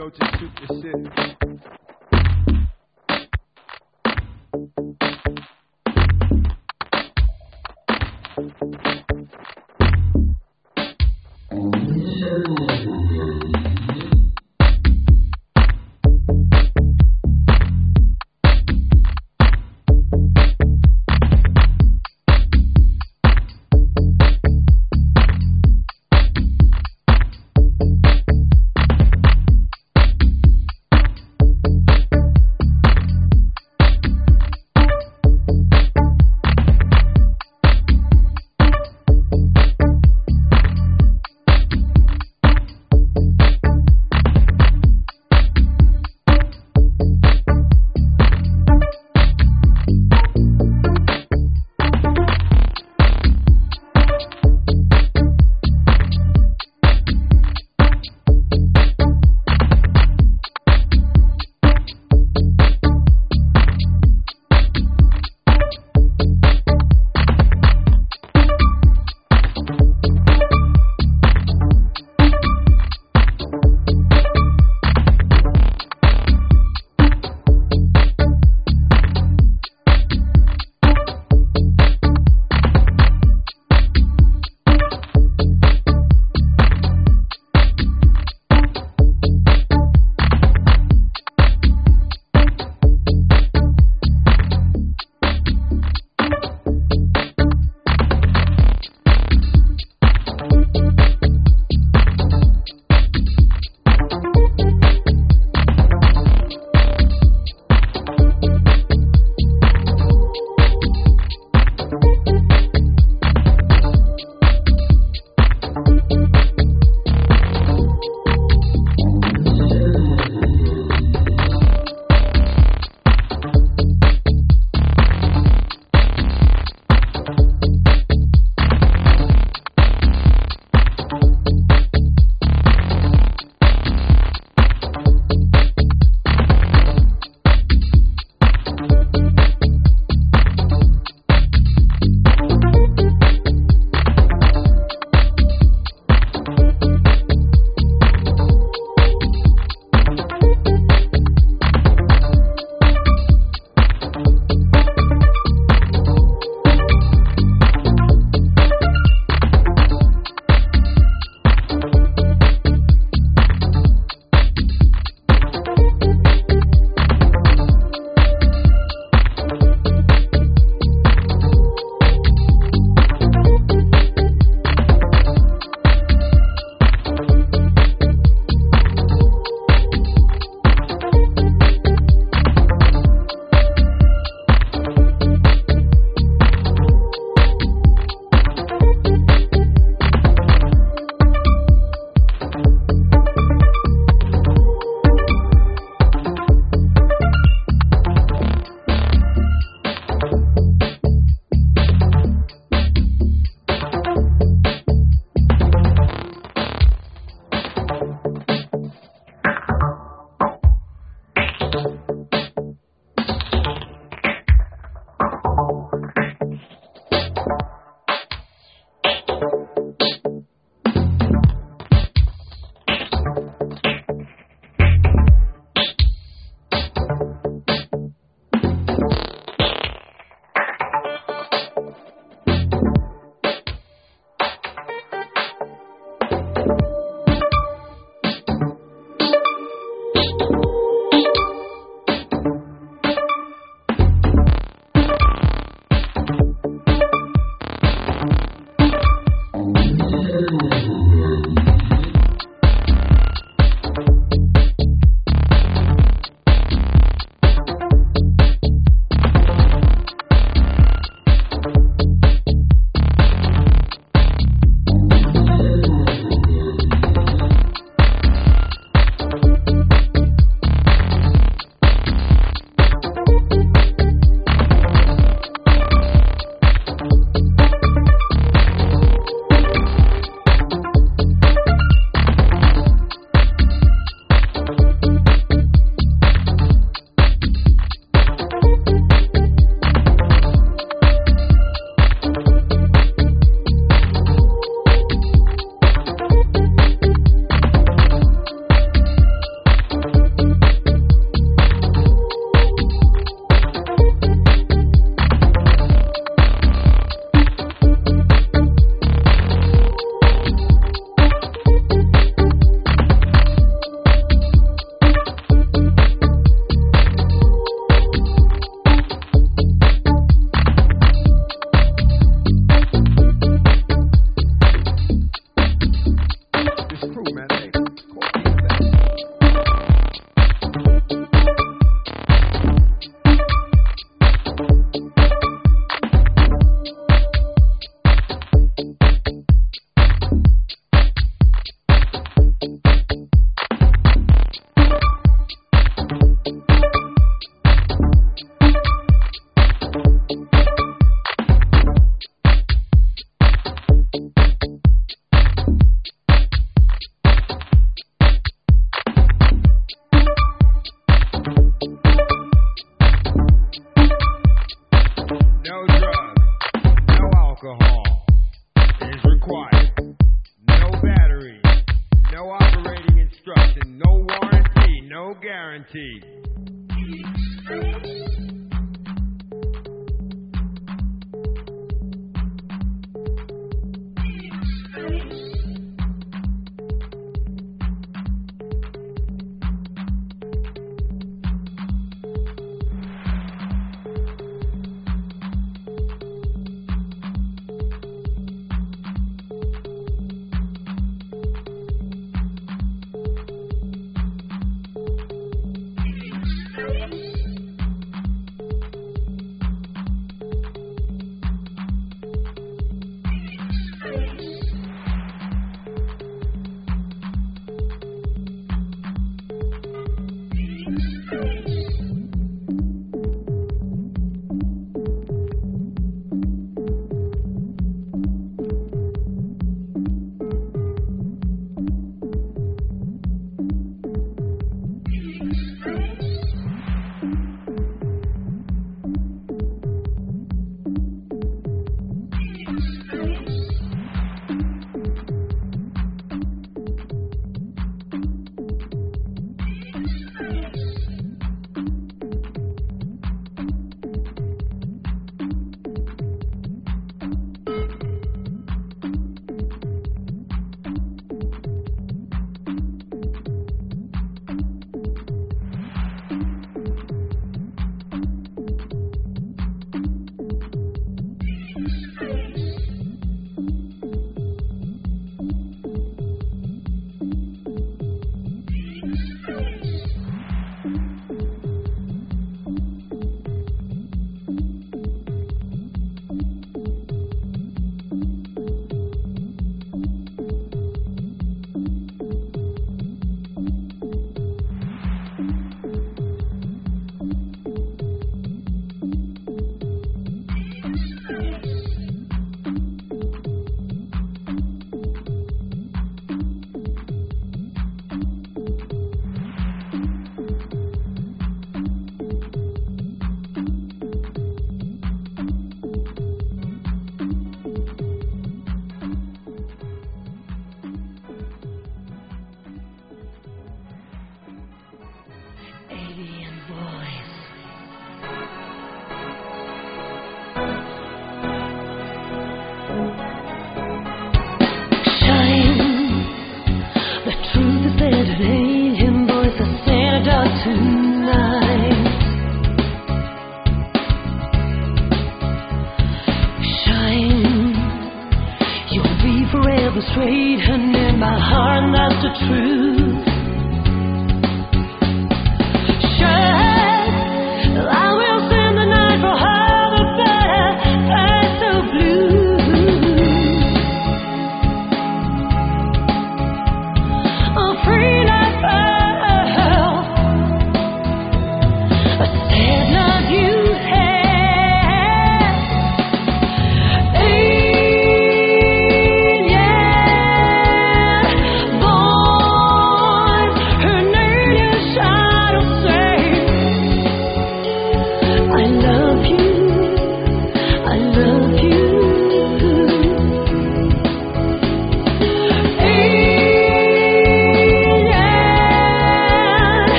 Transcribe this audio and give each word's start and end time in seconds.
Go 0.00 0.08
to 0.08 0.16
Super 0.38 0.80
shit. 0.80 1.79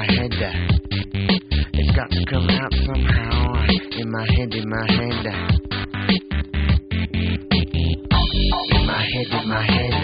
my 0.00 0.06
head. 0.06 0.32
It's 1.74 1.92
got 1.94 2.08
to 2.10 2.24
come 2.24 2.48
out 2.48 2.72
somehow. 2.72 3.52
In 4.00 4.10
my 4.10 4.24
head, 4.32 4.54
in 4.54 4.68
my 4.70 4.86
head. 4.88 5.26
In 8.72 8.86
my 8.86 9.04
head, 9.12 9.28
in 9.28 9.48
my 9.48 9.62
head. 9.62 9.94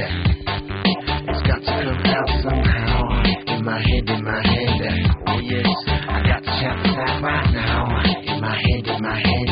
It's 1.28 1.42
got 1.48 1.60
to 1.64 1.72
come 1.80 2.04
out 2.12 2.28
somehow. 2.44 3.24
In 3.46 3.64
my 3.64 3.80
head, 3.80 4.10
in 4.10 4.22
my 4.22 4.42
head. 4.44 4.82
Oh 5.28 5.40
yes, 5.40 5.66
I 5.88 6.20
got 6.28 6.44
to 6.44 6.52
shout 6.60 6.76
this 6.82 6.92
out 6.92 7.22
right 7.22 7.50
now. 7.54 7.88
In 8.34 8.40
my 8.42 8.54
head, 8.54 8.86
in 8.86 9.00
my 9.00 9.16
head. 9.16 9.48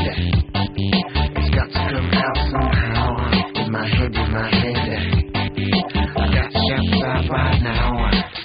It's 0.76 1.54
got 1.54 1.68
to 1.72 1.80
come 1.88 2.10
out 2.12 2.36
somehow. 2.52 3.32
In 3.64 3.72
my 3.72 3.88
head, 3.88 4.14
in 4.14 4.30
my 4.30 4.50
head. 4.50 5.24
I 6.16 6.28
got 6.34 6.52
to 6.52 6.58
shout 6.68 6.84
this 6.84 7.02
out 7.02 7.30
right 7.30 7.62
now. 7.62 8.43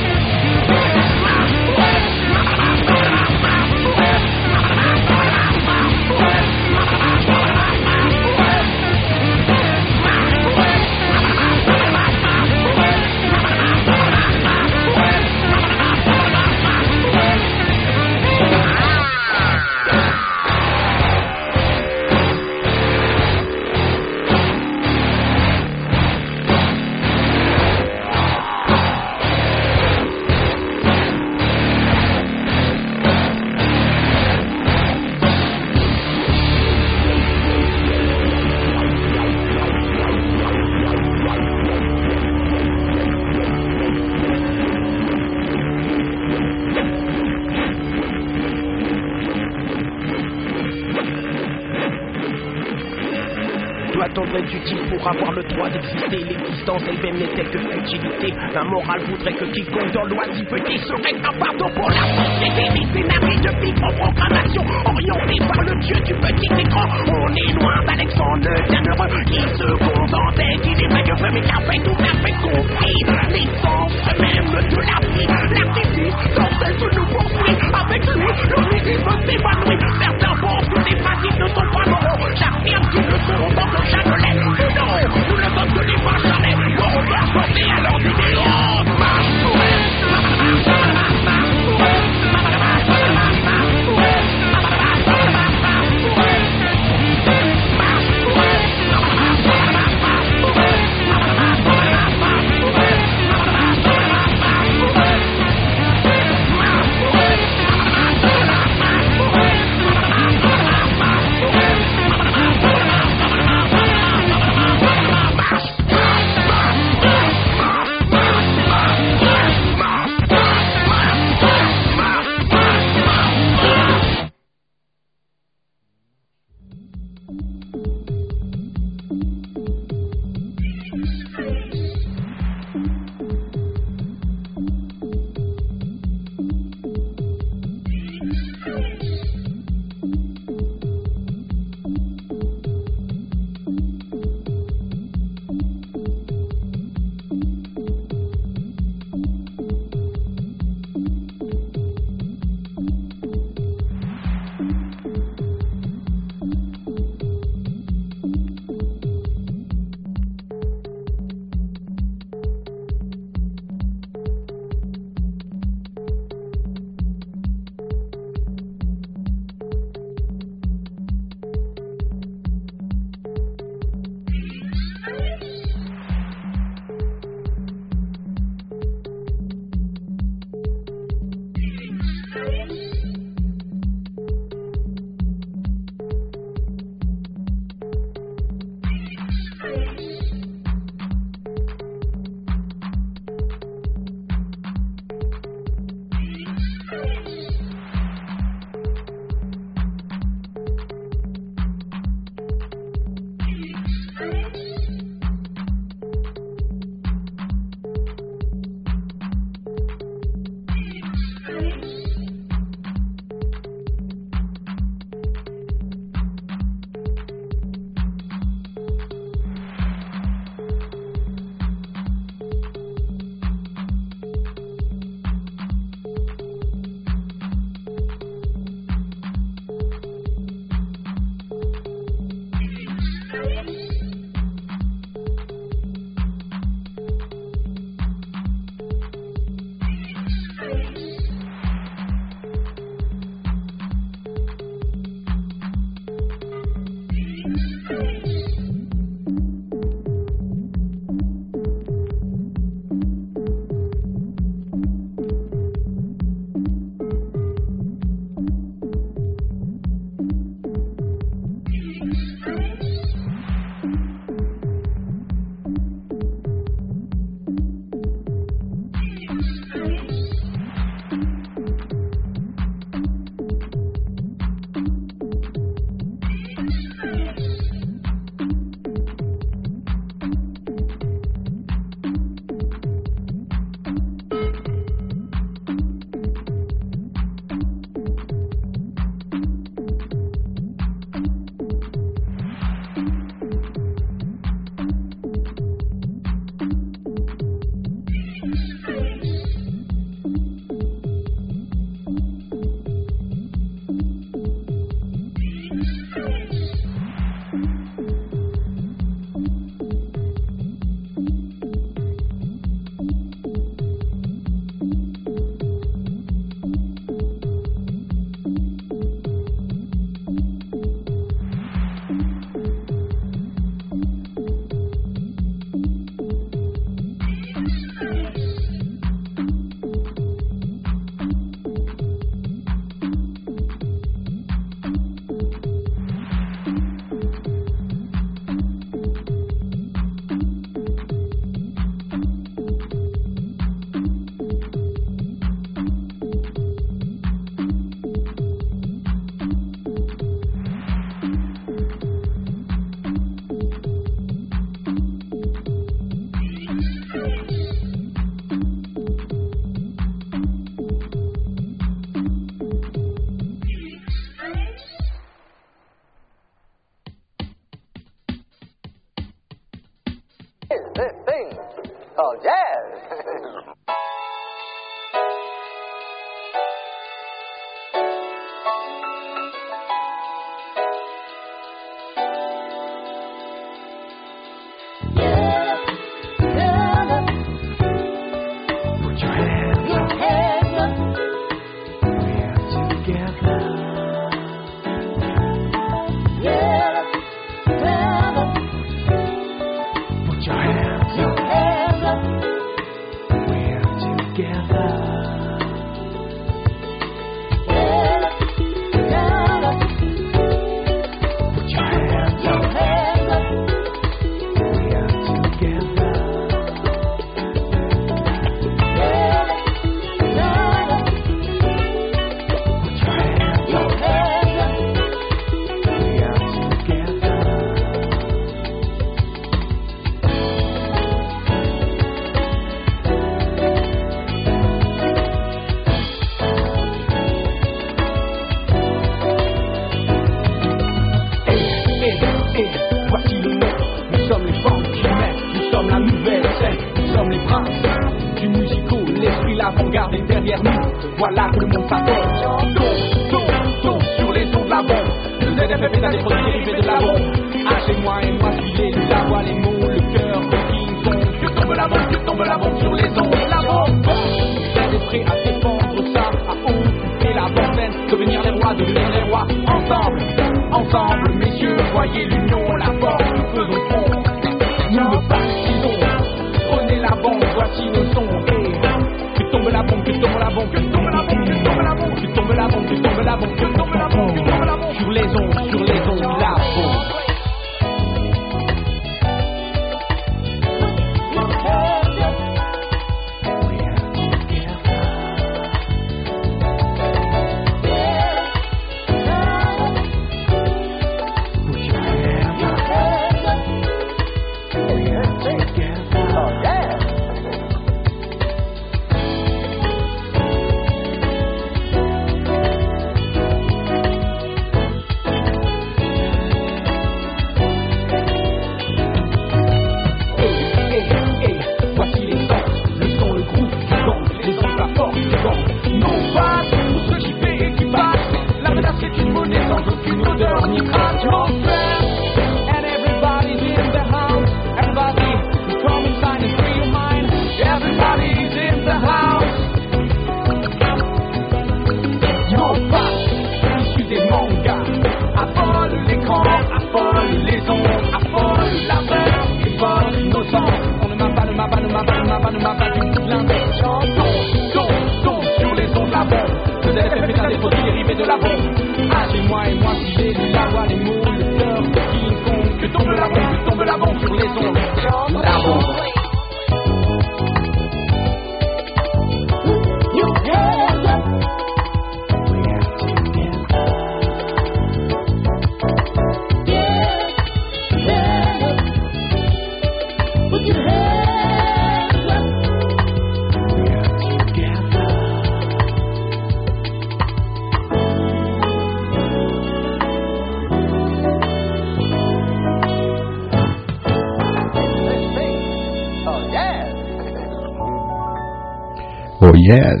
Yes 599.68 600.00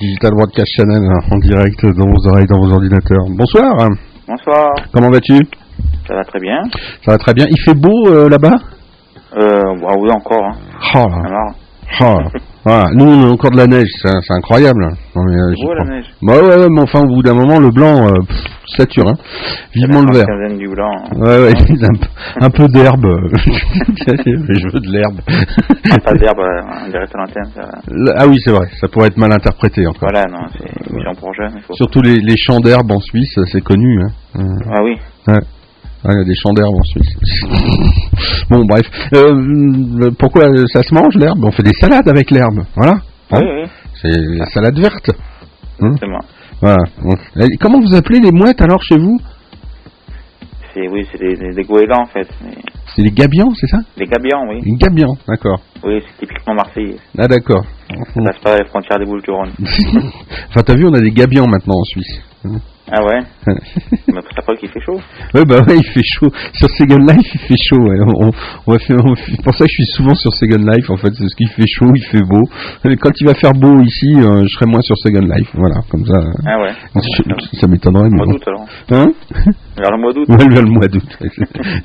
Digital 0.00 0.32
Broadcast 0.34 0.68
Channel 0.76 1.02
en 1.30 1.38
direct 1.38 1.80
dans 1.96 2.06
vos 2.10 2.28
oreilles, 2.28 2.46
dans 2.46 2.58
vos 2.58 2.72
ordinateurs. 2.72 3.24
Bonsoir 3.30 3.88
Bonsoir, 4.26 4.74
Comment 4.92 5.10
vas-tu? 5.10 5.38
Ça 6.08 6.14
va 6.14 6.24
très 6.24 6.40
bien. 6.40 6.60
Ça 7.04 7.12
va 7.12 7.18
très 7.18 7.32
bien. 7.34 7.46
Il 7.48 7.60
fait 7.60 7.74
beau 7.74 8.08
euh, 8.08 8.28
là-bas? 8.28 8.56
Euh, 9.36 9.60
bah 9.80 9.94
oui, 9.98 10.10
encore. 10.10 10.44
Hein. 10.44 10.56
Oh 10.94 11.08
là. 11.08 11.22
Alors, 11.24 11.54
Oh. 12.00 12.18
Voilà. 12.64 12.90
Nous, 12.94 13.04
on 13.04 13.28
a 13.28 13.30
encore 13.32 13.50
de 13.50 13.58
la 13.58 13.66
neige, 13.66 13.88
c'est 14.02 14.34
incroyable. 14.34 14.82
Non, 15.14 15.24
mais, 15.24 15.36
euh, 15.36 15.54
beau 15.62 15.74
la 15.74 15.84
neige. 15.84 16.06
Bah 16.22 16.34
ouais, 16.36 16.56
ouais, 16.56 16.68
mais 16.70 16.80
enfin, 16.80 17.00
au 17.00 17.14
bout 17.14 17.22
d'un 17.22 17.34
moment, 17.34 17.58
le 17.58 17.70
blanc 17.70 18.06
euh, 18.06 18.12
pff, 18.26 18.38
sature. 18.76 19.08
Hein. 19.08 19.14
Vivement 19.74 20.02
le 20.02 20.14
vert. 20.16 20.58
du 20.58 20.68
blanc. 20.68 20.90
Ouais, 21.16 21.44
ouais, 21.44 21.52
un, 21.82 21.94
peu- 21.94 22.08
un 22.46 22.50
peu 22.50 22.66
d'herbe. 22.68 23.06
Je 23.36 24.72
veux 24.72 24.80
de 24.80 24.90
l'herbe. 24.92 25.20
Pas 26.04 26.14
d'herbe 26.14 26.38
euh, 26.40 26.84
en 26.84 26.88
direct 26.88 27.14
à 27.14 27.18
l'antenne, 27.18 27.50
ça. 27.54 27.68
Ah 28.16 28.26
oui, 28.26 28.36
c'est 28.44 28.50
vrai, 28.52 28.66
ça 28.80 28.88
pourrait 28.88 29.08
être 29.08 29.16
mal 29.16 29.32
interprété 29.32 29.86
encore. 29.86 30.08
Voilà, 30.12 30.24
non, 30.30 30.46
c'est 30.52 30.64
une 30.64 30.94
émission 30.96 31.12
pour 31.20 31.32
jeunes. 31.34 31.60
Surtout 31.72 32.02
les, 32.02 32.16
les 32.20 32.36
champs 32.36 32.60
d'herbe 32.60 32.90
en 32.90 33.00
Suisse, 33.00 33.38
c'est 33.50 33.60
connu. 33.62 34.02
Hein. 34.02 34.10
Euh, 34.40 34.70
Ah 34.70 34.82
oui, 34.82 34.96
Ouais. 35.28 35.34
Ouais, 36.04 36.14
il 36.14 36.18
y 36.18 36.20
a 36.22 36.24
des 36.24 36.34
champs 36.34 36.52
d'herbe 36.52 36.74
en 36.74 36.82
Suisse. 36.82 37.14
bon, 38.50 38.64
bref. 38.64 38.82
Euh, 39.14 40.10
pourquoi 40.18 40.46
ça 40.72 40.82
se 40.82 40.92
mange 40.92 41.14
l'herbe? 41.14 41.44
On 41.44 41.52
fait 41.52 41.62
des 41.62 41.72
salades 41.80 42.08
avec 42.08 42.30
l'herbe. 42.32 42.64
Voilà. 42.74 42.94
Hein 43.30 43.38
oui, 43.40 43.62
oui, 43.62 43.68
C'est 43.94 44.10
la 44.10 44.46
salade 44.46 44.78
verte. 44.80 45.10
Hein. 45.80 45.94
Voilà. 46.62 46.78
Et 47.40 47.56
comment 47.60 47.80
vous 47.80 47.94
appelez 47.94 48.20
les 48.20 48.32
mouettes 48.32 48.62
alors 48.62 48.82
chez 48.82 48.96
vous? 48.96 49.18
C'est, 50.72 50.88
oui, 50.88 51.06
c'est 51.12 51.18
des, 51.18 51.34
des, 51.36 51.50
des 51.54 51.62
goélands 51.64 52.02
en 52.04 52.06
fait. 52.06 52.26
mais- 52.42 52.56
C'est 52.96 53.02
les 53.02 53.10
gabions, 53.10 53.50
c'est 53.54 53.66
ça? 53.66 53.78
Des 53.98 54.06
gabions, 54.06 54.40
oui. 54.48 54.60
Les 54.64 54.76
gabions, 54.76 55.14
d'accord. 55.28 55.60
Oui, 55.84 56.00
c'est 56.00 56.26
typiquement 56.26 56.54
marseillais. 56.54 56.96
Ah 57.18 57.28
d'accord. 57.28 57.62
Ça 57.90 58.20
passe 58.24 58.38
pas 58.42 58.56
les 58.58 58.64
frontières 58.66 58.98
des 58.98 59.04
Bouches 59.04 59.22
du 59.22 59.30
Rhône. 59.30 59.50
enfin, 60.48 60.62
t'as 60.64 60.74
vu, 60.74 60.86
on 60.86 60.94
a 60.94 61.00
des 61.00 61.10
gabions 61.10 61.46
maintenant 61.46 61.74
en 61.78 61.84
Suisse. 61.84 62.22
Ah 62.90 63.02
ouais 63.04 63.20
Mais 64.08 64.20
la 64.36 64.42
preuve 64.42 64.56
qu'il 64.58 64.68
fait 64.68 64.80
chaud. 64.80 64.98
Ouais, 65.34 65.44
bah 65.44 65.60
ouais, 65.66 65.76
il 65.76 65.84
fait 65.92 66.02
chaud. 66.04 66.28
Sur 66.52 66.68
Second 66.70 66.98
Life, 66.98 67.30
il 67.34 67.40
fait 67.40 67.56
chaud. 67.68 67.78
ouais. 67.80 67.96
On, 68.06 68.30
on 68.66 68.72
va 68.72 68.78
faire, 68.80 68.98
on 69.04 69.14
fait- 69.14 69.40
pour 69.42 69.54
ça 69.54 69.64
que 69.64 69.70
je 69.70 69.74
suis 69.74 69.86
souvent 69.96 70.14
sur 70.14 70.32
Second 70.32 70.58
Life, 70.70 70.90
en 70.90 70.96
fait. 70.96 71.10
C'est 71.14 71.22
parce 71.22 71.34
qu'il 71.34 71.48
fait 71.48 71.66
chaud, 71.66 71.90
il 71.94 72.02
fait 72.04 72.22
beau. 72.22 72.42
Mais 72.84 72.96
Quand 72.96 73.10
il 73.20 73.26
va 73.26 73.34
faire 73.34 73.52
beau 73.52 73.80
ici, 73.82 74.14
euh, 74.18 74.42
je 74.42 74.48
serai 74.54 74.66
moins 74.66 74.80
sur 74.82 74.96
Second 74.98 75.20
Life. 75.20 75.48
Voilà, 75.54 75.76
comme 75.90 76.04
ça. 76.04 76.18
euh, 76.18 76.32
Ah 76.46 76.60
ouais. 76.60 76.72
je- 76.96 77.58
ça 77.58 77.66
m'étonnerait, 77.66 78.08
mais 78.10 78.16
Mois 78.16 78.26
d'août 78.26 78.42
alors. 78.46 78.66
Hein 78.90 79.12
Vers 79.78 79.90
le 79.92 79.98
mois 79.98 80.12
d'août. 80.12 80.28
Ouais, 80.28 80.48
vers 80.48 80.62
le 80.62 80.70
mois 80.70 80.88
d'août. 80.88 81.18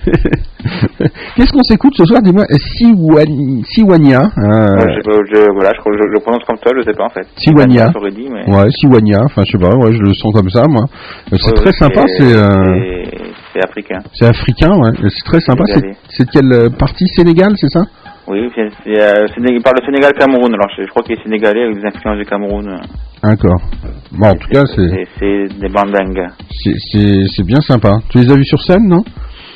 Qu'est-ce 1.36 1.52
qu'on 1.54 1.64
s'écoute 1.64 1.93
ce 1.95 2.06
soir? 2.06 2.22
Dis-moi, 2.22 2.43
Siwan- 2.50 3.64
Siwania. 3.66 4.22
euh, 4.38 4.76
Ouais, 4.76 4.93
je, 4.98 5.02
pas, 5.04 5.12
je, 5.32 5.52
voilà, 5.54 5.72
je, 5.74 5.80
je, 5.86 6.04
je 6.04 6.14
le 6.14 6.20
prononce 6.20 6.43
comme 6.45 6.58
toi, 6.58 6.72
je 6.78 6.82
sais 6.84 6.93
pas 6.98 7.06
en 7.06 7.10
fait. 7.10 7.26
Siwania. 7.38 7.91
J'aurais 7.93 8.12
dit, 8.12 8.28
mais. 8.30 8.43
Ouais, 8.52 8.70
Siwania. 8.72 9.20
Enfin, 9.26 9.43
je 9.45 9.52
sais 9.52 9.58
pas, 9.58 9.74
ouais, 9.76 9.93
je 9.93 10.00
le 10.02 10.14
sens 10.14 10.34
comme 10.34 10.50
ça, 10.50 10.66
moi. 10.68 10.84
Euh, 11.34 11.38
C'est 11.40 11.54
très 11.56 11.72
sympa, 11.74 12.04
c'est. 12.18 12.34
euh, 12.34 13.04
c'est- 13.54 13.64
africain. 13.64 14.00
C'est 14.14 14.26
africain, 14.28 14.70
ouais. 14.78 14.92
C'est 15.10 15.26
très 15.26 15.40
sympa. 15.40 15.64
C'est 16.10 16.26
de 16.26 16.32
quelle 16.32 16.52
euh, 16.54 16.70
partie? 16.70 17.08
Sénégal, 17.16 17.54
c'est 17.58 17.70
ça? 17.70 17.82
Oui, 18.28 18.50
c'est, 18.54 18.62
euh, 19.00 19.26
il 19.38 19.62
parle 19.64 19.78
Sénégal-Cameroun. 19.86 20.54
Alors 20.54 20.68
je, 20.76 20.84
je 20.84 20.90
crois 20.90 21.02
qu'il 21.04 21.18
est 21.18 21.24
sénégalais 21.24 21.64
avec 21.64 21.80
des 21.80 21.86
influences 21.88 22.18
du 22.18 22.26
Cameroun. 22.26 22.78
D'accord. 23.24 23.56
Bon, 24.12 24.28
en 24.28 24.36
tout 24.36 24.50
cas, 24.50 24.64
c'est 24.76 25.08
c'est 25.18 25.48
des 25.60 25.70
bandingues. 25.70 26.28
c'est- 26.52 27.44
bien 27.46 27.62
sympa. 27.62 27.92
Tu 28.10 28.20
les 28.20 28.30
as 28.32 28.36
vus 28.36 28.44
sur 28.46 28.62
scène, 28.62 28.86
non? 28.88 29.02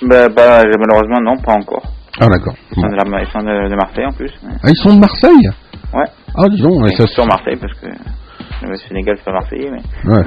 Bah, 0.04 0.30
bah, 0.30 0.62
malheureusement, 0.80 1.20
non, 1.22 1.38
pas 1.38 1.54
encore. 1.54 1.84
Ah, 2.20 2.28
d'accord. 2.28 2.56
Ils 2.76 2.82
sont, 2.82 2.88
de, 2.88 2.96
la- 3.12 3.22
ils 3.22 3.28
sont 3.28 3.40
de, 3.40 3.70
de 3.70 3.76
Marseille 3.76 4.06
en 4.06 4.12
plus. 4.14 4.32
mais- 4.44 4.54
Ah, 4.64 4.70
ils 4.70 4.76
sont 4.78 4.94
de 4.96 5.00
Marseille? 5.00 5.50
Ouais. 5.94 6.06
Ah, 6.36 6.48
dis 6.50 6.62
donc, 6.62 6.74
Ils 6.86 6.96
ça 6.96 7.06
sont 7.08 7.14
sur 7.14 7.26
Marseille 7.26 7.58
parce 7.60 7.74
que 7.74 7.88
le 8.68 8.76
Sénégal, 8.76 9.16
c'est 9.18 9.26
pas 9.26 9.34
Marseillais, 9.34 9.70
mais. 9.72 10.12
Ouais. 10.14 10.24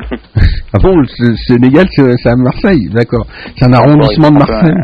ah 0.72 0.78
bon, 0.82 0.96
le 0.96 1.06
Sé- 1.06 1.36
Sénégal, 1.46 1.86
c'est 1.90 2.16
c'est 2.22 2.28
à 2.30 2.36
Marseille, 2.36 2.88
d'accord. 2.92 3.26
C'est 3.56 3.66
un 3.66 3.72
arrondissement 3.72 4.30
de 4.30 4.38
Marseille. 4.38 4.74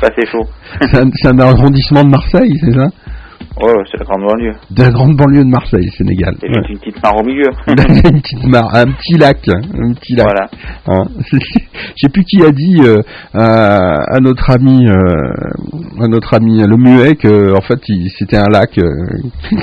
Pas 0.00 0.08
assez 0.08 0.26
chaud. 0.26 0.46
C'est 0.80 0.98
un, 0.98 1.10
c'est 1.14 1.40
arrondissement 1.40 2.04
de 2.04 2.10
Marseille, 2.10 2.52
c'est 2.60 2.72
ça 2.72 2.88
Ouais, 3.60 3.72
c'est 3.88 3.98
la 3.98 4.04
grande 4.04 4.22
banlieue. 4.28 4.52
De 4.70 4.82
la 4.82 4.90
grande 4.90 5.16
banlieue 5.16 5.44
de 5.44 5.48
Marseille, 5.48 5.88
Sénégal. 5.96 6.34
C'est 6.40 6.48
une 6.48 6.78
petite 6.78 7.00
mare 7.00 7.16
au 7.16 7.22
milieu. 7.22 7.46
Une 7.68 8.20
petite 8.20 8.44
mare, 8.46 8.74
un 8.74 8.86
petit 8.86 9.16
lac, 9.16 9.48
un 9.48 9.92
petit 9.94 10.16
lac. 10.16 10.26
Voilà. 10.26 10.48
Hein. 10.88 11.04
Je 11.30 11.38
sais 11.96 12.08
plus 12.08 12.24
qui 12.24 12.42
a 12.42 12.50
dit 12.50 12.78
euh, 12.82 13.00
à, 13.32 14.18
notre 14.20 14.50
ami, 14.50 14.88
euh, 14.88 16.02
à 16.02 16.08
notre 16.08 16.34
ami 16.34 16.62
le 16.66 16.76
muet 16.76 17.14
que 17.14 17.54
en 17.56 17.60
fait 17.60 17.78
c'était 18.18 18.38
un 18.38 18.50
lac, 18.50 18.76
euh, 18.78 18.90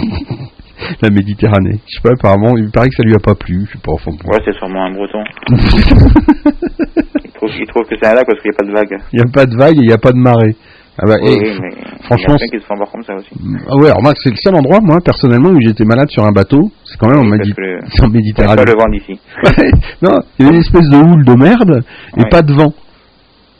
la 1.02 1.10
Méditerranée. 1.10 1.80
Je 1.88 1.96
sais 1.96 2.02
pas, 2.04 2.12
apparemment, 2.12 2.56
il 2.58 2.70
paraît 2.72 2.90
que 2.90 2.96
ça 2.96 3.04
lui 3.04 3.14
a 3.16 3.20
pas 3.20 3.36
plu. 3.36 3.66
Je 3.68 3.74
sais 3.74 3.80
pas. 3.84 3.92
Enfin. 3.94 4.12
Ouais, 4.26 4.40
c'est 4.46 4.54
sûrement 4.58 4.86
un 4.86 4.92
breton. 4.94 5.24
il, 5.50 7.32
trouve, 7.34 7.50
il 7.60 7.68
trouve 7.68 7.84
que 7.88 7.96
c'est 8.02 8.08
un 8.08 8.14
lac 8.16 8.26
parce 8.28 8.40
qu'il 8.42 8.52
n'y 8.52 8.56
a 8.56 8.60
pas 8.60 8.66
de 8.68 8.72
vagues. 8.74 8.98
Il 9.14 9.16
n'y 9.18 9.22
a 9.22 9.32
pas 9.32 9.46
de 9.46 9.56
vague 9.58 9.76
et 9.78 9.82
il 9.82 9.88
n'y 9.88 9.94
a 9.94 9.98
pas 9.98 10.12
de 10.12 10.18
marée. 10.20 10.56
Ah 11.02 11.06
bah, 11.08 11.16
Oui, 11.22 11.30
et 11.32 11.40
oui, 11.40 11.58
mais 11.62 11.70
franchement, 12.04 12.36
il 12.36 12.42
y 12.42 12.44
a 12.44 12.48
qui 12.48 12.60
se 12.62 12.66
font 12.68 12.76
voir 12.76 12.92
comme 12.92 13.02
ça 13.04 13.16
aussi. 13.16 13.30
Ah 13.70 13.76
ouais, 13.78 13.92
remarque, 13.92 14.18
c'est 14.22 14.30
le 14.30 14.36
seul 14.36 14.54
endroit, 14.56 14.80
moi, 14.82 14.98
personnellement, 15.04 15.50
où 15.50 15.58
j'étais 15.66 15.86
malade 15.86 16.10
sur 16.10 16.24
un 16.26 16.32
bateau. 16.32 16.70
C'est 16.84 16.98
quand 17.00 17.08
même 17.10 17.20
en, 17.20 17.24
Oui, 17.24 17.38
Médi- 17.38 17.54
parce 17.54 17.56
que 17.56 17.62
le- 17.62 17.80
c'est 17.90 18.04
en 18.04 18.10
Méditerranée. 18.10 18.56
pas 18.58 18.72
le 18.72 18.78
vent 18.78 18.90
d'ici. 18.92 19.20
Ouais, 19.44 19.72
non, 20.02 20.20
il 20.38 20.44
y 20.46 20.48
avait 20.48 20.56
une 20.58 20.62
espèce 20.62 20.90
de 20.90 20.98
houle 20.98 21.26
de 21.26 21.34
merde 21.34 21.84
et 22.18 22.22
Ouais. 22.24 22.30
pas 22.30 22.42
de 22.42 22.54
vent. 22.54 22.74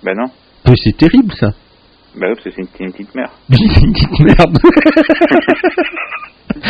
Ben 0.04 0.14
non. 0.16 0.28
Mais 0.68 0.76
c'est 0.84 0.96
terrible, 0.98 1.32
ça. 1.34 1.52
Ben 2.20 2.28
oui, 2.28 2.34
parce 2.36 2.44
que 2.44 2.52
c'est 2.52 2.62
une, 2.62 2.86
une 2.88 2.92
petite 2.92 3.16
mer. 3.16 3.30
C'est 3.50 3.82
une 3.86 3.94
petite 3.94 4.20
merde. 4.20 4.58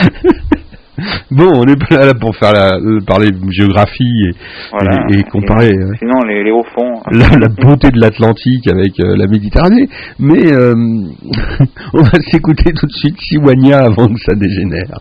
bon, 1.31 1.49
on 1.55 1.63
est 1.63 1.79
pas 1.89 2.05
là 2.05 2.13
pour 2.13 2.35
faire 2.35 2.53
la, 2.53 2.75
euh, 2.75 2.99
parler 3.05 3.29
géographie 3.49 4.03
et, 4.03 4.31
Voilà. 4.71 5.05
et, 5.09 5.19
et 5.19 5.23
comparer 5.23 5.69
Sinon, 5.69 5.87
euh, 5.87 5.93
sinon, 5.99 6.19
les, 6.27 6.43
les 6.43 6.51
hauts 6.51 6.65
fonds. 6.75 7.01
la, 7.11 7.29
la 7.37 7.47
beauté 7.47 7.89
de 7.89 7.99
l'Atlantique 7.99 8.67
avec 8.67 8.99
euh, 8.99 9.15
la 9.17 9.27
Méditerranée. 9.27 9.87
Mais 10.19 10.51
euh, 10.51 10.73
on 11.93 12.01
va 12.01 12.19
s'écouter 12.31 12.71
tout 12.73 12.85
de 12.87 12.91
suite 12.93 13.15
Siwania 13.19 13.79
avant 13.79 14.07
que 14.07 14.19
ça 14.25 14.33
dégénère. 14.35 14.99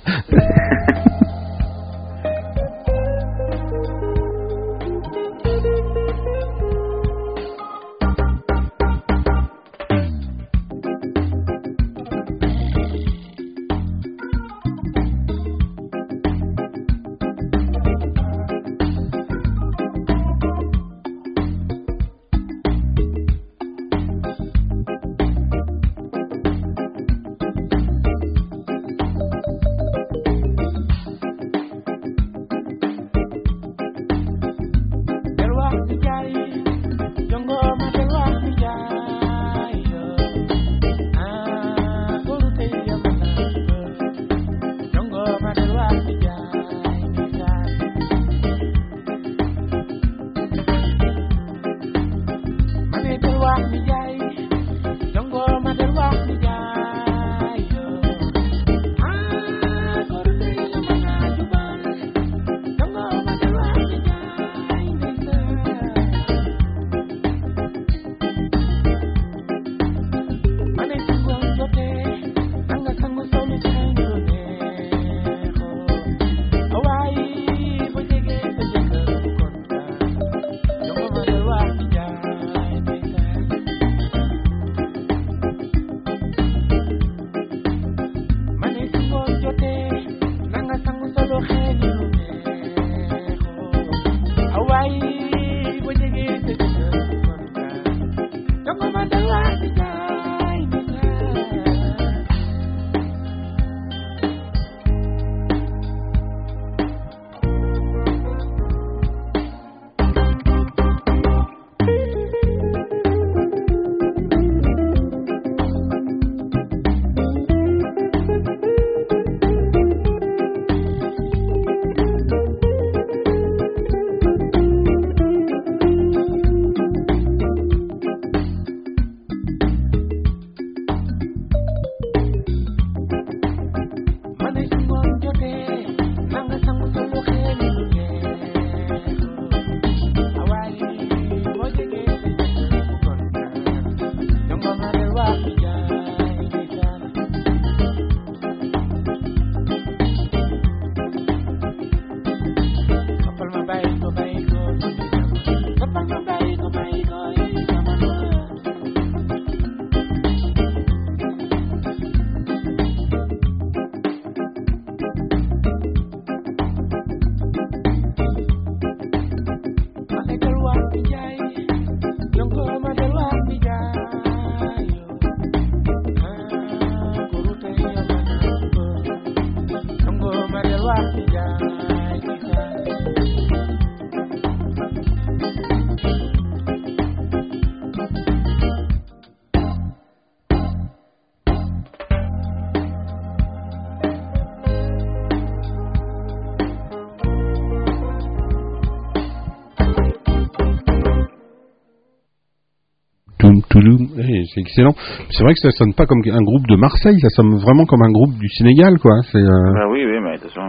C'est 204.55 204.61
excellent. 204.61 204.95
C'est 205.31 205.43
vrai 205.43 205.53
que 205.55 205.61
ça 205.61 205.71
sonne 205.71 205.95
pas 205.95 206.07
comme 206.07 206.21
un 206.27 206.43
groupe 206.43 206.67
de 206.69 206.77
Marseille, 206.77 207.19
ça 207.21 207.29
sonne 207.31 207.57
vraiment 207.57 207.85
comme 207.87 208.03
un 208.03 208.11
groupe 208.11 208.35
du 208.39 208.49
Sénégal, 208.49 208.99
quoi. 208.99 209.13
C'est, 209.31 209.39
euh, 209.39 209.73
Bah 209.75 209.89
oui, 209.91 210.05
oui, 210.05 210.19
mais 210.23 210.37
de 210.37 210.43
toute 210.43 210.53
façon, 210.53 210.67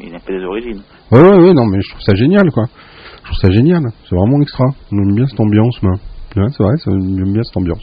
il, 0.00 0.12
n'a 0.12 0.18
pas 0.18 0.32
des 0.32 0.44
origines. 0.44 0.80
ouais, 1.12 1.20
ouais, 1.20 1.38
ouais, 1.44 1.54
non, 1.54 1.66
mais 1.66 1.80
je 1.80 1.90
trouve 1.90 2.02
ça 2.02 2.14
génial, 2.14 2.50
quoi. 2.52 2.64
Je 3.22 3.24
trouve 3.24 3.38
ça 3.38 3.50
génial. 3.50 3.82
C'est 4.08 4.16
vraiment 4.16 4.40
extra. 4.42 4.64
J'aime 4.90 5.14
bien 5.14 5.26
cette 5.26 5.40
ambiance, 5.40 5.82
moi. 5.82 5.94
Ouais, 6.36 6.46
c'est 6.56 6.62
vrai, 6.62 6.74
j'aime 6.86 7.32
bien 7.32 7.42
cette 7.42 7.56
ambiance. 7.56 7.82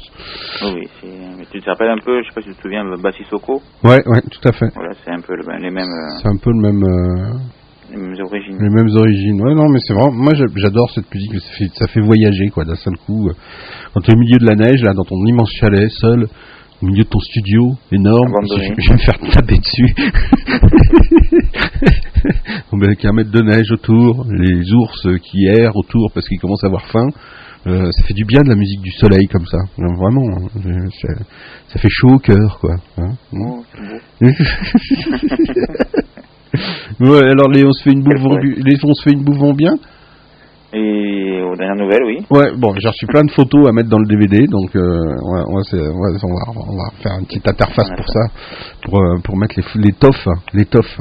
Oui, 0.64 0.72
oui, 0.76 0.88
c'est... 1.02 1.08
mais 1.38 1.46
tu 1.52 1.60
te 1.60 1.70
rappelles 1.70 1.90
un 1.90 1.98
peu, 1.98 2.22
je 2.24 2.28
sais 2.30 2.34
pas 2.34 2.42
si 2.42 2.48
tu 2.50 2.56
te 2.56 2.62
souviens 2.62 2.86
de 2.86 2.96
Bassisoko 3.02 3.62
Ouais, 3.84 4.00
ouais, 4.08 4.22
tout 4.32 4.48
à 4.48 4.54
fait. 4.54 4.68
Voilà, 4.74 4.94
c'est 5.04 5.12
un 5.12 5.20
peu 5.20 5.36
le- 5.36 5.44
les 5.62 5.70
mêmes, 5.70 5.84
euh, 5.84 6.18
C'est 6.22 6.30
un 6.30 6.38
peu 6.42 6.52
le 6.52 6.62
même, 6.62 6.82
euh, 6.82 7.40
les 7.92 7.98
mêmes 7.98 8.16
origines. 8.26 8.58
les 8.60 8.70
mêmes 8.70 8.90
origines. 8.96 9.42
Ouais, 9.42 9.54
non, 9.56 9.70
mais 9.70 9.80
c'est 9.86 9.94
vraiment. 9.94 10.12
Moi, 10.12 10.34
j'a- 10.36 10.46
j'adore 10.56 10.90
cette 10.92 11.14
musique. 11.14 11.34
Ça 11.40 11.52
fait, 11.58 11.70
ça 11.76 11.88
fait 11.88 12.02
voyager, 12.02 12.50
quoi, 12.50 12.66
d'un 12.66 12.76
seul 12.76 12.96
coup. 13.06 13.30
euh, 13.30 13.34
Quand 13.94 14.02
t'es 14.02 14.14
au 14.14 14.18
milieu 14.18 14.38
de 14.40 14.46
la 14.46 14.56
neige, 14.56 14.82
là, 14.84 14.94
dans 14.94 15.04
ton 15.04 15.24
immense 15.26 15.52
chalet, 15.60 15.90
seul, 15.90 16.28
au 16.82 16.86
milieu 16.86 17.04
de 17.04 17.10
ton 17.10 17.20
studio, 17.20 17.76
énorme, 17.92 18.34
je, 18.44 18.82
je 18.82 18.88
vais 18.90 18.94
me 18.96 19.00
faire 19.00 19.18
taper 19.34 19.58
dessus. 19.58 19.96
Avec 22.74 23.04
un 23.06 23.14
mètre 23.14 23.32
de 23.32 23.42
neige 23.42 23.72
autour, 23.72 24.26
les 24.30 24.72
ours 24.74 25.08
qui 25.24 25.46
errent 25.48 25.76
autour 25.76 26.12
parce 26.14 26.28
qu'ils 26.28 26.40
commencent 26.40 26.64
à 26.64 26.68
avoir 26.68 26.86
faim. 26.88 27.08
Euh, 27.66 27.90
ça 27.92 28.04
fait 28.04 28.14
du 28.14 28.24
bien 28.24 28.44
de 28.44 28.50
la 28.50 28.56
musique 28.56 28.82
du 28.82 28.92
soleil 28.92 29.28
comme 29.28 29.46
ça, 29.46 29.58
vraiment. 29.78 30.28
hein. 30.38 30.48
Ça, 31.02 31.08
ça 31.68 31.80
fait 31.80 31.90
chaud 31.90 32.12
au 32.14 32.20
cœur, 32.20 32.60
quoi. 32.62 32.76
hein. 33.00 33.14
Oh. 33.34 33.64
ouais, 37.00 37.20
alors 37.30 37.50
les 37.50 37.66
on 37.66 37.72
se 37.72 37.84
fait 37.84 37.92
une 37.92 38.04
bouffe, 38.04 38.22
vont, 38.22 38.38
les 38.38 38.76
on 38.84 38.94
se 38.94 39.04
fait 39.04 39.12
une 39.12 39.24
bouffe 39.24 39.38
vont 39.38 39.54
bien. 39.54 39.74
Et 40.74 41.42
aux 41.44 41.56
dernières 41.56 41.78
nouvelles, 41.78 42.04
oui. 42.04 42.26
Ouais, 42.30 42.52
bon, 42.58 42.74
j'ai 42.78 42.90
reçu 42.90 43.06
plein 43.08 43.24
de 43.24 43.32
photos 43.32 43.70
à 43.70 43.72
mettre 43.72 43.90
dans 43.90 44.00
le 44.00 44.06
DVD, 44.06 44.46
donc 44.48 44.76
euh, 44.76 44.82
on, 45.24 45.34
va, 45.36 45.44
on, 45.48 45.56
va, 45.56 45.64
se- 45.64 45.76
on 45.78 46.02
va- 46.02 46.20
on 46.24 46.54
va- 46.54 46.66
on 46.70 46.76
va 46.78 46.90
faire 47.02 47.14
une 47.20 47.26
petite 47.26 47.48
interface 47.48 47.90
pour 47.96 48.08
ça, 48.10 48.20
pour, 48.84 49.00
euh, 49.00 49.18
pour 49.24 49.38
mettre 49.38 49.56
les, 49.58 49.82
les 49.82 49.94
toffes, 49.94 50.28
hein, 50.28 50.40
les 50.54 50.66
toffes. 50.66 51.00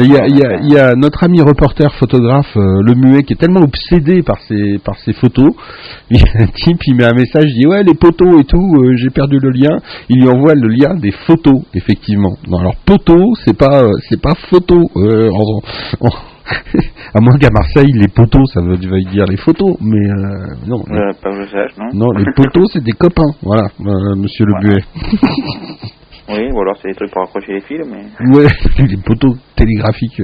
Il 0.00 0.12
y, 0.12 0.16
a, 0.16 0.26
il, 0.28 0.36
y 0.38 0.44
a, 0.44 0.58
il 0.62 0.72
y 0.72 0.78
a 0.78 0.94
notre 0.94 1.24
ami 1.24 1.40
reporter 1.40 1.92
photographe, 1.94 2.56
euh, 2.56 2.82
le 2.84 2.94
muet, 2.94 3.24
qui 3.24 3.32
est 3.32 3.36
tellement 3.36 3.62
obsédé 3.62 4.22
par 4.22 4.38
ses, 4.42 4.78
par 4.84 4.96
ses 4.98 5.12
photos. 5.12 5.50
Il 6.10 6.18
y 6.18 6.22
a 6.22 6.42
un 6.42 6.46
type, 6.46 6.78
il 6.86 6.94
met 6.94 7.04
un 7.04 7.14
message, 7.14 7.44
il 7.48 7.60
dit 7.62 7.66
ouais 7.66 7.82
les 7.82 7.94
poteaux 7.94 8.38
et 8.38 8.44
tout, 8.44 8.56
euh, 8.78 8.94
j'ai 8.96 9.10
perdu 9.10 9.38
le 9.42 9.50
lien. 9.50 9.76
Il 10.08 10.20
lui 10.22 10.28
envoie 10.28 10.54
le 10.54 10.68
lien 10.68 10.94
des 10.94 11.10
photos, 11.10 11.62
effectivement. 11.74 12.36
Non, 12.48 12.58
alors 12.58 12.76
poteau, 12.86 13.34
c'est 13.44 13.56
pas, 13.58 13.82
euh, 13.82 13.90
c'est 14.08 14.20
pas 14.20 14.34
photo. 14.48 14.76
Euh, 14.96 15.28
en- 15.30 16.06
en- 16.06 16.14
à 17.14 17.20
moins 17.20 17.36
qu'à 17.38 17.50
Marseille, 17.50 17.90
les 17.94 18.08
poteaux, 18.08 18.46
ça 18.46 18.60
veut, 18.62 18.76
veut 18.76 19.02
dire 19.10 19.26
les 19.26 19.36
photos, 19.36 19.76
mais 19.80 20.08
euh, 20.08 20.54
non. 20.66 20.80
Euh, 20.92 21.12
pas 21.22 21.30
je 21.32 21.48
sache, 21.50 21.72
non 21.76 21.88
Non, 21.92 22.10
les 22.12 22.32
poteaux, 22.34 22.64
c'est 22.72 22.82
des 22.82 22.92
copains. 22.92 23.32
Voilà, 23.42 23.64
euh, 23.80 24.14
monsieur 24.16 24.46
le 24.46 24.54
buet. 24.62 24.82
Oui, 26.28 26.50
ou 26.52 26.60
alors 26.60 26.76
c'est 26.80 26.88
des 26.88 26.94
trucs 26.94 27.10
pour 27.10 27.22
accrocher 27.22 27.52
les 27.54 27.60
fils, 27.62 27.80
mais... 27.90 28.04
Ouais, 28.36 28.46
les 28.86 28.96
poteaux 28.98 29.34
télégraphiques. 29.56 30.22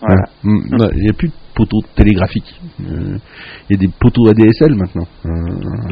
Voilà. 0.00 0.22
Mm, 0.44 0.58
Il 0.94 1.02
n'y 1.02 1.08
a 1.08 1.12
plus 1.12 1.28
de 1.28 1.34
poteaux 1.54 1.80
télégraphiques. 1.96 2.60
Euh, 2.80 3.16
Il 3.68 3.72
y 3.72 3.74
a 3.74 3.86
des 3.86 3.92
poteaux 3.98 4.28
ADSL 4.28 4.74
maintenant. 4.74 5.06
Euh, 5.26 5.30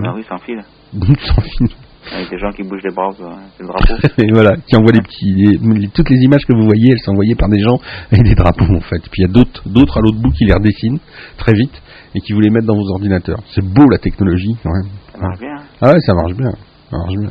Ah 0.05 0.13
oui, 0.15 0.23
sans 0.29 0.39
fil. 0.39 0.61
sans 0.93 1.41
fil. 1.41 1.69
Avec 2.15 2.31
des 2.31 2.39
gens 2.39 2.53
qui 2.53 2.63
bougent 2.63 2.85
les 2.85 2.95
bras, 2.95 3.11
quoi. 3.17 3.35
c'est 3.57 3.65
le 3.65 3.69
drapeau. 3.69 3.95
Et 4.23 4.31
voilà, 4.33 4.57
qui 4.69 4.77
envoient 4.77 4.93
les 4.93 5.01
petits, 5.01 5.33
les- 5.35 5.59
les- 5.81 5.89
toutes 5.89 6.09
les 6.09 6.19
images 6.23 6.45
que 6.47 6.53
vous 6.55 6.63
voyez, 6.65 6.93
elles 6.93 7.01
sont 7.01 7.11
envoyées 7.11 7.35
par 7.35 7.49
des 7.49 7.59
gens 7.59 7.79
avec 8.13 8.23
des 8.25 8.35
drapeaux 8.37 8.77
en 8.77 8.81
fait. 8.81 9.01
Puis 9.11 9.23
il 9.23 9.23
y 9.23 9.25
a 9.25 9.33
d'autres, 9.33 9.69
d'autres 9.69 9.99
à 9.99 10.01
l'autre 10.03 10.19
bout 10.21 10.31
qui 10.31 10.45
les 10.45 10.53
redessinent 10.55 11.01
très 11.37 11.53
vite 11.55 11.83
et 12.15 12.21
qui 12.21 12.33
vous 12.33 12.39
les 12.41 12.51
mettent 12.51 12.65
dans 12.67 12.77
vos 12.77 12.89
ordinateurs. 12.93 13.41
C'est 13.53 13.65
beau 13.65 13.89
la 13.91 13.99
technologie 13.99 14.55
quand 14.63 14.71
même. 14.71 14.93
Ça 15.13 15.19
marche 15.19 15.41
bien. 15.41 15.57
Ah 15.81 15.89
ouais, 15.93 16.01
ça 16.01 16.15
marche 16.15 16.35
bien. 16.37 16.51
Ça 16.93 16.97
marche 16.97 17.15
bien. 17.19 17.31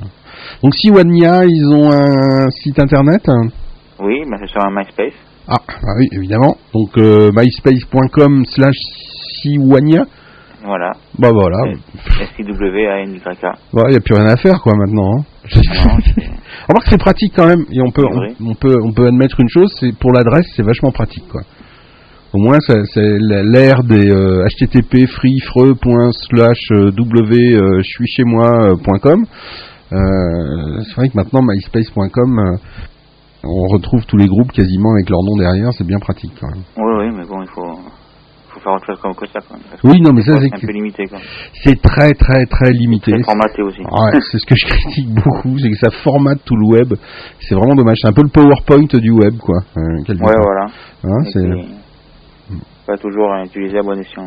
Donc 0.64 0.74
si 0.76 0.90
Wania, 0.90 1.46
ils 1.46 1.74
ont 1.74 1.92
un 1.92 2.50
site 2.50 2.80
internet. 2.80 3.28
Oui, 4.00 4.22
mais 4.28 4.38
c'est 4.40 4.50
sur 4.50 4.62
un 4.62 4.72
MySpace. 4.72 5.14
Ah, 5.48 5.58
bah 5.68 5.94
oui, 5.98 6.08
évidemment. 6.12 6.58
Donc 6.74 6.98
euh, 6.98 7.30
myspace.com 7.36 8.46
slash 8.46 8.76
siwania. 9.42 10.06
Voilà. 10.66 10.92
Bah 11.20 11.30
voilà. 11.32 11.58
S-I-W-A-N-Y-K. 12.22 13.46
Il 13.74 13.90
n'y 13.92 13.96
a 13.96 14.00
plus 14.00 14.16
rien 14.16 14.26
à 14.26 14.38
faire 14.38 14.62
quoi 14.62 14.74
maintenant. 14.76 15.20
Hein. 15.20 15.24
Remarque 16.68 16.88
c'est 16.90 16.98
pratique 16.98 17.34
quand 17.36 17.46
même 17.46 17.66
et 17.72 17.80
on 17.82 17.92
peut 17.92 18.04
on, 18.04 18.50
on 18.50 18.56
peut 18.56 18.76
on 18.84 18.92
peut 18.92 19.06
admettre 19.06 19.40
une 19.40 19.50
chose 19.50 19.72
c'est 19.80 19.96
pour 19.96 20.12
l'adresse 20.12 20.48
c'est 20.56 20.66
vachement 20.66 20.92
pratique 20.92 21.28
quoi. 21.32 21.42
Au 22.34 22.40
moins 22.40 22.58
c'est 22.60 23.18
l'ère 23.20 23.84
des 23.84 24.10
euh, 24.10 24.48
http 24.48 25.06
freefreux.slash 25.06 26.72
w 26.72 27.56
euh, 27.56 27.78
je 27.78 27.88
suis 27.88 28.08
chez 28.08 28.24
moi.com. 28.24 29.26
Euh, 29.94 30.82
c'est 30.84 30.96
vrai 30.96 31.10
que 31.10 31.16
maintenant 31.16 31.42
myspace.com 31.44 32.40
euh, 32.40 32.58
on 33.44 33.68
retrouve 33.74 34.04
tous 34.08 34.18
les 34.18 34.26
groupes 34.26 34.52
quasiment 34.52 34.94
avec 34.94 35.10
leur 35.10 35.22
nom 35.24 35.38
derrière 35.38 35.72
c'est 35.74 35.86
bien 35.86 36.00
pratique 36.00 36.34
quand 36.40 36.48
même. 36.48 36.64
Oui, 36.78 36.94
oui, 37.06 37.12
mais 37.16 37.26
bon, 37.26 37.42
il 37.44 37.48
faut, 37.50 37.78
faut 38.50 38.60
faire 38.60 38.74
autre 38.74 38.86
chose 38.88 39.00
comme 39.02 39.14
que 39.14 39.28
ça, 39.28 39.40
quand 39.48 39.54
même. 39.54 39.64
Oui, 39.84 40.02
non, 40.02 40.10
mais 40.14 40.24
ça, 40.24 40.40
c'est 40.40 40.52
un 40.52 40.60
peu 40.60 40.72
limité. 40.74 41.04
C'est 41.64 41.80
très 41.82 42.14
très 42.14 42.46
très 42.48 42.72
limité. 42.72 43.12
C'est 43.16 43.24
formaté 43.24 43.62
aussi. 43.62 43.82
Ouais, 43.82 44.20
c'est 44.32 44.40
ce 44.40 44.46
que 44.48 44.56
je 44.56 44.66
critique 44.66 45.10
beaucoup, 45.14 45.56
c'est 45.60 45.70
que 45.70 45.78
ça 45.78 45.92
formate 46.04 46.40
tout 46.46 46.56
le 46.56 46.66
web. 46.66 46.94
C'est 47.42 47.54
vraiment 47.54 47.76
dommage. 47.76 47.98
C'est 48.02 48.08
un 48.08 48.14
peu 48.14 48.24
le 48.24 48.30
PowerPoint 48.30 48.88
du 49.00 49.12
web, 49.12 49.38
quoi. 49.38 49.60
euh, 49.78 49.82
Ouais, 50.10 50.16
voilà. 50.18 50.66
Hein, 51.04 51.24
c'est- 51.32 51.85
pas 52.86 52.98
toujours 52.98 53.32
euh, 53.34 53.44
utilisé 53.46 53.78
à 53.78 53.84
bon 53.84 54.00
escient. 54.00 54.26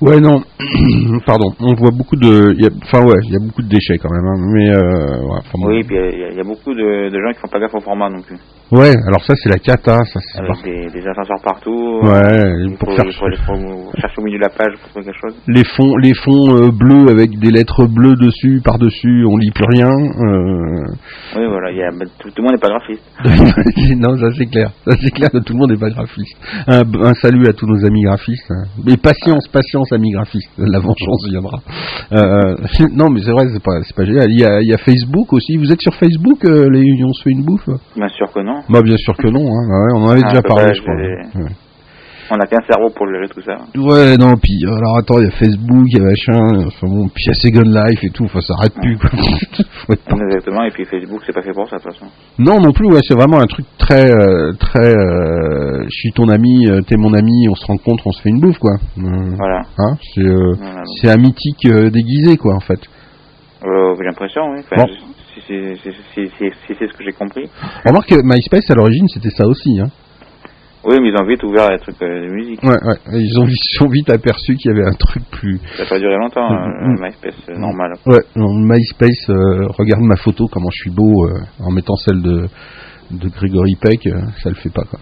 Ouais, 0.00 0.20
non. 0.20 0.40
Pardon. 1.26 1.50
On 1.60 1.74
voit 1.74 1.90
beaucoup 1.90 2.16
de. 2.16 2.54
Enfin, 2.84 3.04
ouais, 3.04 3.18
il 3.24 3.32
y 3.32 3.36
a 3.36 3.46
beaucoup 3.46 3.62
de 3.62 3.68
déchets 3.68 3.98
quand 3.98 4.10
même. 4.10 4.26
hein, 4.26 4.38
Mais 4.52 4.68
euh, 4.70 5.22
ouais. 5.22 5.40
Oui, 5.66 5.84
puis 5.84 5.96
il 5.96 6.18
y, 6.20 6.24
a- 6.24 6.30
il 6.30 6.36
y 6.36 6.40
a 6.40 6.44
beaucoup 6.44 6.74
de, 6.74 7.08
de 7.10 7.20
gens 7.20 7.32
qui 7.32 7.40
font 7.40 7.48
pas 7.48 7.60
gaffe 7.60 7.74
au 7.74 7.80
format 7.80 8.08
non 8.10 8.22
plus. 8.22 8.38
Ouais, 8.70 8.92
alors 9.06 9.24
ça 9.24 9.34
c'est 9.42 9.48
la 9.48 9.56
cata, 9.58 9.96
ça 10.04 10.20
c'est. 10.20 10.38
Avec 10.40 10.62
des, 10.62 11.00
des 11.00 11.06
ascenseurs 11.08 11.40
partout. 11.42 12.00
Ouais, 12.02 12.52
il 12.66 12.76
pour 12.78 12.90
faut, 12.90 12.96
faire- 12.96 13.06
il 13.06 13.12
faut, 13.14 13.28
il 13.30 13.36
faut 13.38 13.90
chercher 13.98 14.14
au 14.18 14.24
milieu 14.24 14.36
de 14.38 14.42
la 14.42 14.50
page 14.50 14.74
pour 14.80 14.90
trouver 14.90 15.06
quelque 15.06 15.20
chose. 15.22 15.36
Les 15.48 15.64
fonds, 15.64 15.96
les 15.96 16.12
fonds 16.14 16.54
euh, 16.56 16.70
bleus 16.70 17.08
avec 17.10 17.38
des 17.38 17.50
lettres 17.50 17.86
bleues 17.86 18.16
dessus, 18.16 18.60
par 18.62 18.78
dessus, 18.78 19.24
on 19.26 19.36
lit 19.38 19.50
plus 19.52 19.64
rien. 19.70 19.88
euh, 19.88 20.84
Oui, 21.36 21.46
voilà, 21.48 21.70
il 21.70 21.78
y 21.78 21.82
a, 21.82 21.90
bah, 21.90 22.04
tout, 22.18 22.28
le 22.36 22.42
monde 22.42 22.52
n'est 22.52 22.58
pas 22.58 22.68
graphiste. 22.68 23.02
non, 23.96 24.16
ça 24.18 24.36
c'est 24.36 24.46
clair. 24.46 24.70
Ça 24.86 24.96
c'est 25.00 25.10
clair 25.12 25.30
que 25.30 25.38
tout 25.38 25.54
le 25.54 25.58
monde 25.60 25.70
n'est 25.70 25.78
pas 25.80 25.88
graphiste. 25.90 26.36
Un, 26.66 26.82
un 27.04 27.14
salut 27.14 27.46
à 27.48 27.54
tous 27.54 27.66
nos 27.66 27.84
amis 27.86 28.02
graphistes. 28.02 28.50
hein. 28.50 28.64
Mais 28.84 28.96
patience, 28.98 29.48
patience, 29.48 29.90
amis 29.92 30.10
graphistes. 30.10 30.50
La 30.58 30.78
vengeance 30.78 31.26
viendra. 31.30 31.58
Euh, 32.12 32.56
non, 32.92 33.08
mais 33.08 33.20
c'est 33.24 33.32
vrai, 33.32 33.46
c'est 33.50 33.62
pas, 33.62 33.80
c'est 33.82 33.96
pas 33.96 34.04
génial. 34.04 34.26
Il 34.30 34.40
y, 34.40 34.44
a, 34.44 34.60
il 34.60 34.68
y 34.68 34.74
a 34.74 34.78
Facebook 34.78 35.32
aussi. 35.32 35.56
Vous 35.56 35.72
êtes 35.72 35.80
sur 35.80 35.94
Facebook, 35.94 36.44
euh, 36.44 36.68
les 36.70 36.84
On 37.02 37.12
se 37.14 37.22
fait 37.22 37.30
une 37.30 37.44
bouffe 37.44 37.66
Bien 37.96 38.08
sûr 38.08 38.30
que 38.32 38.40
non. 38.40 38.57
Bah, 38.68 38.82
bien 38.82 38.96
sûr 38.96 39.16
que 39.16 39.28
non. 39.28 39.40
Hein. 39.40 39.66
Ouais, 39.68 39.92
on 39.94 40.04
en 40.04 40.08
avait 40.10 40.22
Ah, 40.24 40.28
déjà 40.28 40.42
peut 40.42 40.48
parlé, 40.48 40.66
pas, 40.66 40.72
je 40.74 40.82
crois. 40.82 40.94
Ouais. 40.94 41.50
On 42.30 42.36
n'a 42.36 42.44
qu'un 42.46 42.60
cerveau 42.70 42.90
pour 42.90 43.06
le 43.06 43.26
tout 43.28 43.40
ça. 43.40 43.56
Ouais, 43.74 44.18
non, 44.18 44.34
puis 44.36 44.60
alors 44.66 44.98
attends, 44.98 45.18
il 45.18 45.24
y 45.24 45.28
a 45.28 45.30
Facebook, 45.30 45.86
il 45.86 45.96
y 45.96 46.00
a 46.00 46.04
machin, 46.04 46.66
enfin 46.66 46.86
bon, 46.86 47.08
puis 47.08 47.24
il 47.24 47.28
y 47.28 47.30
a 47.30 47.34
Second 47.34 47.62
Life 47.70 48.04
et 48.04 48.10
tout, 48.10 48.24
enfin 48.24 48.42
ça 48.42 48.52
arrête 48.58 48.74
plus 48.74 48.98
quoi. 48.98 49.08
Exactement, 49.88 50.62
et 50.64 50.70
puis 50.70 50.84
Facebook, 50.84 51.22
c'est 51.24 51.32
pas 51.32 51.40
fait 51.40 51.54
pour 51.54 51.66
ça, 51.70 51.78
de 51.78 51.82
toute 51.82 51.94
façon. 51.94 52.04
Non, 52.38 52.60
non 52.60 52.72
plus, 52.72 52.86
ouais, 52.92 53.00
c'est 53.02 53.14
vraiment 53.14 53.38
un 53.40 53.46
truc 53.46 53.64
très, 53.78 54.12
euh, 54.12 54.52
très, 54.60 54.94
euh, 54.94 55.84
je 55.84 55.88
suis 56.00 56.12
ton 56.12 56.28
ami, 56.28 56.66
euh, 56.68 56.82
t'es 56.82 56.96
mon 56.98 57.14
ami, 57.14 57.48
on 57.50 57.54
se 57.54 57.64
rencontre, 57.64 58.06
on 58.06 58.12
se 58.12 58.20
fait 58.20 58.28
une 58.28 58.40
bouffe, 58.40 58.58
quoi. 58.58 58.74
Euh, 58.98 59.34
Voilà. 59.38 59.62
Hein, 59.78 59.96
c'est, 60.14 60.20
Voilà. 60.22 61.14
un 61.14 61.16
mythique 61.16 61.66
déguisé, 61.66 62.36
quoi, 62.36 62.56
en 62.56 62.60
fait. 62.60 62.80
Euh, 63.64 63.94
j'ai 63.98 64.04
l'impression, 64.04 64.42
oui. 64.52 64.60
Enfin, 64.70 64.84
Bon. 64.84 64.92
Si, 65.46 66.30
c'est 66.68 66.86
ce 66.88 66.92
que 66.96 67.04
j'ai 67.04 67.12
compris. 67.12 67.48
Remarque 67.86 68.08
que 68.08 68.16
MySpace, 68.22 68.70
à 68.70 68.74
l'origine, 68.74 69.06
c'était 69.08 69.30
ça 69.30 69.44
aussi, 69.46 69.78
hein. 69.80 69.88
Oui, 70.84 70.96
mais 71.02 71.08
ils 71.08 71.16
ont 71.20 71.26
vite 71.26 71.42
ouvert 71.42 71.70
les 71.70 71.78
trucs 71.78 72.00
euh, 72.02 72.28
de 72.28 72.32
musique. 72.32 72.62
Ouais, 72.62 72.76
ils 73.12 73.38
ont, 73.40 73.46
sont 73.78 73.88
vite 73.88 74.08
aperçus 74.10 74.54
qu'il 74.54 74.70
y 74.70 74.74
avait 74.78 74.86
un 74.86 74.94
truc 74.94 75.22
plus... 75.32 75.58
Ça 75.76 75.82
n'a 75.82 75.88
pas 75.88 75.98
duré 75.98 76.16
longtemps, 76.16 76.48
Mm, 76.48 76.54
euh, 76.54 76.86
mm. 76.86 77.02
MySpace 77.04 77.34
euh, 77.50 77.58
normal. 77.58 77.92
Ouais, 78.06 78.20
non, 78.36 78.46
MySpace, 78.54 79.28
euh, 79.28 79.66
regarde 79.76 80.02
ma 80.02 80.16
photo, 80.16 80.46
comment 80.50 80.70
je 80.70 80.78
suis 80.82 80.90
beau, 80.90 81.26
euh, 81.26 81.40
en 81.66 81.72
mettant 81.72 81.96
celle 81.96 82.22
de, 82.22 82.46
de 83.10 83.28
Grégory 83.28 83.74
Peck, 83.80 84.06
euh, 84.06 84.20
ça 84.42 84.50
le 84.50 84.54
fait 84.54 84.72
pas, 84.72 84.84
quoi. 84.84 85.00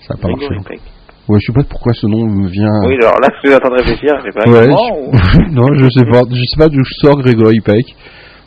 Ça 0.00 0.14
a 0.14 0.16
pas 0.20 0.28
marché. 0.28 0.46
Grégory 0.48 0.64
Peck. 0.66 0.80
Ouais, 1.28 1.38
je 1.40 1.46
sais 1.46 1.52
pas 1.52 1.64
pourquoi 1.68 1.92
ce 1.92 2.06
nom 2.06 2.24
me 2.26 2.48
vient... 2.48 2.86
Oui, 2.88 2.94
alors 3.02 3.20
là, 3.20 3.28
je 3.42 3.48
suis 3.48 3.54
en 3.54 3.58
train 3.60 3.70
de 3.70 3.82
réfléchir, 3.82 4.12
pas. 4.32 4.48
Ouais, 4.50 4.66
comment, 4.66 5.12
je- 5.12 5.50
non, 5.54 5.66
je 5.74 5.88
sais 5.90 6.06
pas, 6.10 6.22
je 6.30 6.40
sais 6.40 6.56
pas 6.58 6.68
d'où 6.68 6.82
sort 7.02 7.18
Grégory 7.18 7.60
Peck. 7.60 7.84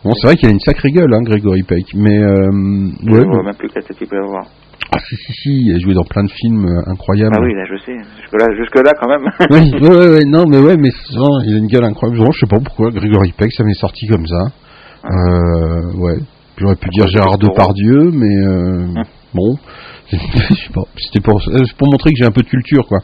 Bon, 0.04 0.14
c'est 0.14 0.28
vrai 0.28 0.36
qu'il 0.38 0.48
a 0.48 0.52
une 0.52 0.60
sacrée 0.60 0.92
gueule, 0.92 1.14
hein, 1.14 1.22
Grégory 1.24 1.64
Peck, 1.64 1.94
mais 1.94 2.18
euh, 2.20 2.50
ou... 2.50 3.12
ouais, 3.12 3.22
Je 3.22 3.26
vois 3.28 3.44
même 3.44 3.56
plus 3.56 3.70
quel 3.74 3.84
type 3.84 3.98
il 4.02 4.08
peut 4.08 4.18
avoir. 4.18 4.46
ah 4.94 4.98
si 5.08 5.16
si 5.18 5.34
si, 5.34 5.50
il 5.66 5.76
a 5.76 5.80
joué 5.80 5.94
dans 5.94 6.06
plein 6.06 6.24
de 6.24 6.32
films 6.32 6.66
euh, 6.66 6.92
incroyables. 6.92 7.36
Ah 7.38 7.42
oui, 7.42 7.54
là, 7.54 7.66
je 7.70 7.78
sais. 7.84 7.98
Jusque-là, 8.22 8.46
jusque-là 8.58 8.94
quand 9.00 9.10
même. 9.10 9.28
oui, 9.52 9.82
ouais, 9.82 9.98
ouais, 9.98 10.10
ouais, 10.20 10.26
non, 10.26 10.46
mais 10.48 10.58
ouais, 10.60 10.78
mais 10.78 10.90
non, 11.16 11.42
il 11.46 11.54
a 11.56 11.58
une 11.58 11.68
gueule 11.68 11.84
incroyable. 11.84 12.24
Bon, 12.24 12.32
je 12.32 12.40
sais 12.40 12.48
pas 12.48 12.60
pourquoi 12.64 12.92
Grégory 12.92 13.34
Peck, 13.38 13.52
ça 13.52 13.64
m'est 13.64 13.74
sorti 13.74 14.08
comme 14.08 14.26
ça. 14.26 14.48
Euh, 15.06 15.94
ouais, 15.98 16.18
j'aurais 16.58 16.76
pu 16.76 16.90
dire 16.90 17.08
Gérard 17.08 17.38
Depardieu, 17.38 18.12
mais 18.14 18.36
euh, 18.48 19.04
bon, 19.34 19.58
je 20.12 20.16
sais 20.18 20.74
pas. 20.74 20.84
C'était 20.98 21.20
pour, 21.22 21.42
euh, 21.50 21.60
pour 21.78 21.88
montrer 21.92 22.12
que 22.12 22.18
j'ai 22.18 22.26
un 22.26 22.32
peu 22.32 22.42
de 22.42 22.48
culture, 22.50 22.86
quoi. 22.88 23.00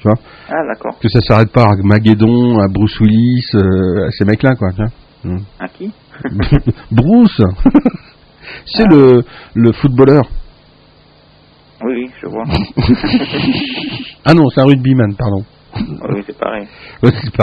Tu 0.00 0.08
vois? 0.08 0.18
Ah, 0.48 0.66
d'accord. 0.66 0.98
que 0.98 1.08
ça 1.08 1.20
s'arrête 1.20 1.52
pas 1.52 1.62
à 1.62 1.74
Maguedon, 1.84 2.58
à 2.58 2.66
Bruce 2.68 2.98
Willis, 2.98 3.44
euh, 3.54 4.08
à 4.08 4.10
ces 4.10 4.24
mecs-là, 4.24 4.56
quoi. 4.56 4.70
tu 4.72 4.82
vois. 4.82 5.36
À 5.60 5.68
qui? 5.68 5.92
Bruce 6.90 7.40
C'est 8.66 8.86
le, 8.88 9.24
le 9.54 9.72
footballeur. 9.72 10.24
Oui, 11.84 12.10
je 12.22 12.26
vois. 12.28 12.44
Ah 14.24 14.34
non, 14.34 14.48
c'est 14.50 14.60
un 14.60 14.64
rugbyman, 14.66 15.16
pardon. 15.16 15.44
oui, 15.74 16.22
c'est 16.24 16.38
pareil. 16.38 16.64
C'est 17.02 17.36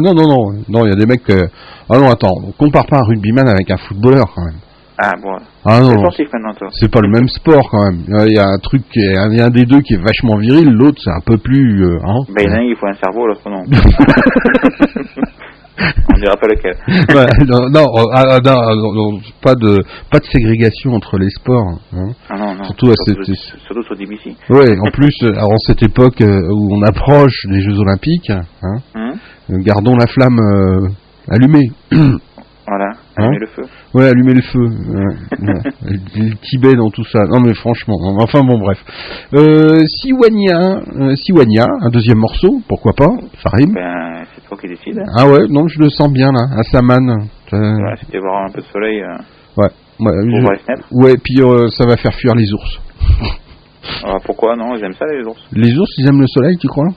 non, 0.00 0.14
non, 0.14 0.26
non. 0.26 0.52
Non, 0.70 0.86
il 0.86 0.88
y 0.88 0.92
a 0.92 0.96
des 0.96 1.04
mecs. 1.04 1.28
euh, 1.28 1.48
Ah 1.90 1.98
non, 1.98 2.08
attends, 2.10 2.32
on 2.46 2.52
compare 2.52 2.86
pas 2.86 2.96
un 3.00 3.04
rugbyman 3.04 3.46
avec 3.46 3.70
un 3.70 3.76
footballeur 3.76 4.24
quand 4.34 4.44
même. 4.46 4.58
Ah, 4.96 5.12
bon. 5.20 5.36
Ah 5.66 5.80
non, 5.80 6.08
C'est 6.72 6.90
pas 6.90 7.00
le 7.02 7.08
même 7.10 7.26
sport 7.28 7.68
quand 7.68 7.82
même. 7.90 8.04
Il 8.28 8.32
y 8.32 8.38
a 8.38 8.46
un 8.46 8.58
truc, 8.58 8.88
qui 8.90 9.00
est- 9.00 9.18
un 9.18 9.50
des 9.50 9.64
deux 9.66 9.80
qui 9.80 9.94
est 9.94 10.02
vachement 10.02 10.36
viril, 10.38 10.70
l'autre 10.70 11.00
c'est 11.02 11.10
un 11.10 11.20
peu 11.26 11.36
plus. 11.36 11.84
euh, 11.84 11.98
hein. 12.04 12.20
Ben, 12.28 12.44
il 12.44 12.48
y 12.48 12.48
en 12.48 12.54
a 12.54 12.58
un, 12.58 12.62
il 12.62 12.76
faut 12.76 12.86
un 12.86 12.94
cerveau, 12.94 13.26
l'autre 13.26 13.50
non. 13.50 13.64
On 15.76 16.18
dira 16.18 16.36
pas 16.36 16.46
lequel. 16.46 16.76
Ouais, 17.14 17.26
non, 17.46 17.68
non, 17.68 17.86
ah, 18.12 18.24
ah, 18.28 18.38
non, 18.44 18.60
ah, 18.62 18.74
non, 18.76 18.92
non, 18.92 19.20
pas 19.42 19.54
de 19.54 19.82
pas 20.10 20.18
de 20.20 20.24
ségrégation 20.26 20.92
entre 20.94 21.18
les 21.18 21.30
sports. 21.30 21.66
hein. 21.92 22.12
Ah 22.28 22.36
non, 22.38 22.54
non. 22.54 22.64
Surtout 22.64 22.90
à 22.90 22.94
cette- 23.04 23.24
surtout 23.66 23.82
sur 23.82 23.96
DBC. 23.96 24.36
Ouais, 24.50 24.76
en 24.78 24.90
plus, 24.92 25.14
euh, 25.24 25.32
alors, 25.32 25.52
en 25.52 25.58
cette 25.58 25.82
époque 25.82 26.20
euh, 26.20 26.40
où 26.52 26.74
on 26.76 26.82
approche 26.82 27.46
des 27.46 27.60
Jeux 27.60 27.78
Olympiques, 27.78 28.30
hein, 28.30 28.42
Hum 28.94 29.12
euh, 29.50 29.58
gardons 29.58 29.96
la 29.96 30.06
flamme 30.06 30.38
euh, 30.38 30.88
allumée. 31.28 31.70
Voilà, 32.66 32.92
Hein 33.16 33.22
allumer 33.28 33.38
le 33.38 33.46
feu. 33.46 33.62
Ouais, 33.94 34.08
allumer 34.08 34.34
le 34.34 34.42
feu. 34.42 34.58
Ouais, 34.58 35.52
ouais. 35.54 35.60
Le 36.16 36.34
Tibet 36.42 36.74
dans 36.74 36.90
tout 36.90 37.04
ça. 37.04 37.24
Non 37.30 37.40
mais 37.40 37.54
franchement, 37.54 37.94
enfin 38.20 38.40
bon 38.40 38.58
bref. 38.58 38.78
Euh, 39.34 39.84
Siwania, 39.86 40.80
euh, 41.00 41.14
Siwania, 41.16 41.66
un 41.80 41.90
deuxième 41.90 42.18
morceau, 42.18 42.60
pourquoi 42.68 42.92
pas, 42.96 43.08
ça 43.42 43.50
rime. 43.52 43.72
Ben, 43.74 44.24
c'est 44.34 44.44
toi 44.48 44.56
qui 44.60 44.68
décides. 44.68 44.98
hein. 44.98 45.12
Ah 45.16 45.28
ouais, 45.28 45.46
non, 45.48 45.68
je 45.68 45.78
le 45.78 45.90
sens 45.90 46.12
bien 46.12 46.32
là, 46.32 46.46
à 46.58 46.62
Saman. 46.64 47.28
Voilà, 47.50 47.96
c'était 48.00 48.18
voir 48.18 48.44
un 48.46 48.50
peu 48.52 48.60
de 48.60 48.66
soleil. 48.66 49.00
euh, 49.00 49.16
ouais. 49.58 49.68
Ouais, 50.00 50.12
je- 50.24 50.28
les 50.28 51.04
ouais, 51.04 51.14
puis 51.22 51.40
euh, 51.40 51.68
ça 51.68 51.84
va 51.86 51.96
faire 51.96 52.14
fuir 52.14 52.34
les 52.34 52.52
ours. 52.52 52.80
ah, 54.04 54.16
pourquoi 54.24 54.56
non 54.56 54.74
Ils 54.76 54.82
aiment 54.84 54.94
ça, 54.94 55.06
les 55.06 55.22
ours. 55.24 55.40
Les 55.52 55.78
ours, 55.78 55.90
ils 55.98 56.08
aiment 56.08 56.20
le 56.20 56.26
soleil, 56.26 56.56
tu 56.58 56.66
crois? 56.66 56.88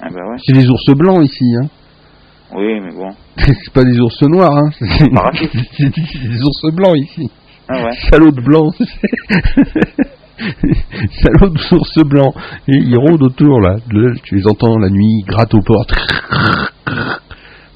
Ah, 0.00 0.08
ben 0.08 0.22
ouais. 0.30 0.36
C'est 0.46 0.52
des 0.54 0.66
ours 0.70 0.84
blancs 0.96 1.22
ici, 1.22 1.44
hein. 1.60 1.66
Oui, 2.54 2.80
mais 2.80 2.92
bon. 2.92 3.10
C'est 3.38 3.72
pas 3.72 3.84
des 3.84 3.98
ours 4.00 4.22
noirs, 4.22 4.56
hein. 4.56 4.70
C'est 4.78 4.86
raciste. 5.12 5.56
c'est 5.76 5.90
des 6.28 6.42
ours 6.42 6.74
blancs 6.74 6.96
ici. 6.96 7.30
Ah 7.68 7.84
ouais. 7.84 7.90
Salaud 8.10 8.30
de 8.30 8.40
blanc. 8.40 8.70
Salaud 11.22 11.50
d'ours 11.50 11.98
blanc. 12.06 12.32
Et 12.68 12.76
ils 12.76 12.96
rôdent 12.96 13.22
autour, 13.22 13.60
là. 13.60 13.76
Tu 14.24 14.36
les 14.36 14.46
entends 14.46 14.78
la 14.78 14.88
nuit, 14.88 15.20
ils 15.20 15.24
grattent 15.26 15.54
aux 15.54 15.62
portes. 15.62 15.92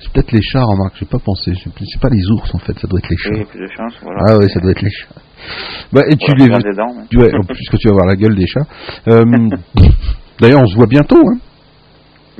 C'est 0.00 0.12
peut-être 0.12 0.32
les 0.32 0.42
chats, 0.42 0.62
remarque, 0.64 0.94
j'ai 0.98 1.06
pas 1.06 1.18
pensé. 1.18 1.52
C'est 1.54 2.00
pas 2.00 2.08
les 2.10 2.24
ours, 2.30 2.54
en 2.54 2.58
fait, 2.58 2.78
ça 2.78 2.86
doit 2.88 2.98
être 2.98 3.08
les 3.08 3.16
chats. 3.16 3.30
Oui, 3.34 3.44
plus 3.44 3.60
de 3.60 3.68
chance, 3.76 3.92
voilà. 4.02 4.20
Ah 4.28 4.36
ouais, 4.38 4.48
ça 4.48 4.60
doit 4.60 4.70
être 4.72 4.82
les 4.82 4.90
chats. 4.90 5.14
Bah, 5.92 6.02
et 6.08 6.16
tu 6.16 6.32
les 6.34 6.46
dedans, 6.48 6.94
mais- 7.12 7.18
ouais, 7.22 7.30
en 7.34 7.42
plus 7.44 7.68
que 7.70 7.76
tu 7.76 7.88
vas 7.88 7.94
voir 7.94 8.06
la 8.06 8.14
gueule 8.16 8.34
des 8.36 8.46
chats. 8.46 8.66
Euh, 9.08 9.24
D'ailleurs, 10.40 10.62
on 10.62 10.66
se 10.66 10.74
voit 10.76 10.86
bientôt, 10.86 11.18
hein. 11.18 11.38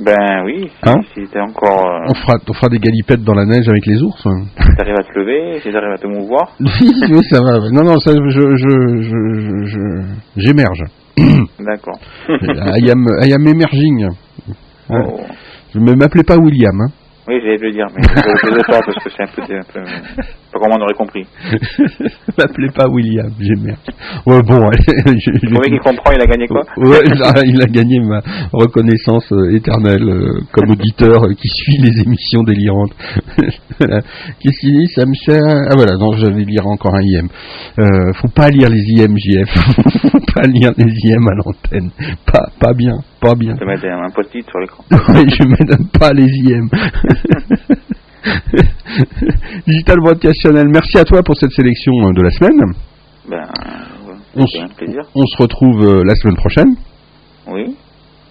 Ben 0.05 0.43
oui, 0.45 0.69
si, 0.69 0.89
Hein 0.89 0.95
si 1.13 1.25
t'es 1.31 1.39
encore... 1.39 1.85
euh, 1.85 2.07
On 2.09 2.13
fera, 2.15 2.33
on 2.49 2.53
fera 2.53 2.67
des 2.69 2.79
galipettes 2.79 3.23
dans 3.23 3.33
la 3.35 3.45
neige 3.45 3.67
avec 3.69 3.85
les 3.85 4.01
ours. 4.01 4.25
hein. 4.25 4.43
si 4.59 4.75
t'arrives 4.75 4.95
à 4.99 5.03
te 5.03 5.17
lever, 5.19 5.59
si 5.61 5.71
t'arrives 5.71 5.93
à 5.93 5.97
te 5.97 6.07
mouvoir. 6.07 6.51
Oui, 6.59 6.91
oui, 7.11 7.23
ça 7.29 7.39
va. 7.41 7.59
Non, 7.71 7.83
non, 7.83 7.97
ça, 7.99 8.11
je, 8.11 8.55
je, 8.55 10.01
j'émerge. 10.35 10.83
D'accord. 11.59 11.99
I 12.29 12.89
am, 12.91 13.05
I 13.23 13.33
am 13.33 13.47
emerging. 13.47 14.07
Oh. 14.89 15.21
Je 15.73 15.79
ne 15.79 15.93
m'appelais 15.93 16.23
pas 16.23 16.35
William. 16.37 16.79
Hein. 16.81 16.91
Oui, 17.27 17.39
j'allais 17.41 17.57
te 17.57 17.63
le 17.63 17.71
dire, 17.71 17.87
mais 17.95 18.03
je 18.03 18.09
je 18.09 18.55
sais 18.57 18.63
pas 18.67 18.79
parce 18.85 19.03
que 19.03 19.09
c'est 19.09 19.23
un 19.23 19.27
peu... 19.27 19.41
Un 19.41 19.83
peu 19.85 19.89
pas 20.53 20.59
comment 20.59 20.75
on 20.79 20.83
aurait 20.83 20.93
compris. 20.93 21.25
M'appelez 22.37 22.69
pas 22.73 22.87
William, 22.87 23.29
j'émerge. 23.39 23.77
Ouais, 24.25 24.41
bon, 24.43 24.59
allez, 24.69 25.19
je- 25.19 25.31
je- 25.41 25.45
Le 25.47 25.53
premier 25.59 25.77
qui 25.77 25.83
comprend, 25.83 26.11
il 26.13 26.21
a 26.21 26.25
gagné 26.25 26.47
quoi 26.47 26.61
Ouais, 26.77 27.01
il 27.05 27.21
a, 27.23 27.33
il 27.45 27.61
a 27.61 27.65
gagné 27.65 27.99
ma 27.99 28.21
reconnaissance 28.53 29.31
euh, 29.31 29.55
éternelle 29.55 30.07
euh, 30.07 30.39
comme 30.51 30.69
auditeur 30.71 31.23
euh, 31.25 31.33
qui 31.33 31.47
suit 31.49 31.77
les 31.79 32.01
émissions 32.01 32.43
délirantes. 32.43 32.93
Qu'est-ce 33.79 34.59
qu'il 34.59 34.77
dit 34.79 34.87
Ça 34.95 35.05
me 35.05 35.13
sert. 35.15 35.41
Ah 35.69 35.75
voilà, 35.75 35.97
non, 35.97 36.13
je 36.13 36.27
vais 36.27 36.43
lire 36.45 36.67
encore 36.67 36.95
un 36.95 37.01
IM. 37.01 37.27
Faut 38.21 38.29
pas 38.29 38.49
lire 38.49 38.69
les 38.69 38.81
IM, 38.83 39.15
JF. 39.17 39.49
faut 40.11 40.19
pas 40.33 40.47
lire 40.47 40.71
les 40.77 40.93
IM 41.09 41.27
à 41.27 41.33
l'antenne. 41.35 41.89
Pas, 42.31 42.47
pas 42.59 42.73
bien, 42.73 42.97
pas 43.19 43.35
bien. 43.35 43.53
On 43.55 43.57
te 43.57 43.65
mettre 43.65 43.85
un, 43.85 44.09
post-it 44.11 44.47
sur 44.49 44.59
l'écran. 44.59 44.83
Ouais, 44.91 45.25
je 45.27 45.43
me 45.47 45.65
donne 45.65 45.87
pas 45.99 46.11
les 46.13 46.25
IM. 46.25 46.69
Digital 49.67 49.97
Broadcast 49.99 50.35
Channel, 50.41 50.67
merci 50.69 50.97
à 50.97 51.03
toi 51.03 51.21
pour 51.23 51.35
cette 51.37 51.51
sélection 51.51 51.91
euh, 51.93 52.11
de 52.13 52.21
la 52.21 52.31
semaine. 52.31 52.73
Ben, 53.29 53.37
ouais, 54.07 54.15
On, 54.35 54.45
c'est 54.47 54.59
s- 54.59 54.63
un 54.63 54.73
plaisir. 54.75 55.01
on 55.15 55.25
se 55.25 55.37
retrouve 55.41 55.81
euh, 55.85 56.03
la 56.05 56.15
semaine 56.15 56.35
prochaine 56.35 56.75
Oui, 57.47 57.75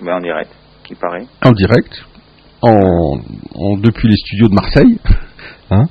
ben 0.05 0.17
en 0.17 0.21
direct, 0.21 0.51
il 0.91 0.97
paraît. 0.97 1.27
en 1.45 1.53
direct, 1.53 2.05
en, 2.63 2.71
en- 3.55 3.77
depuis 3.79 4.09
les 4.09 4.17
studios 4.17 4.49
de 4.49 4.55
Marseille. 4.55 4.99
Hein 5.71 5.85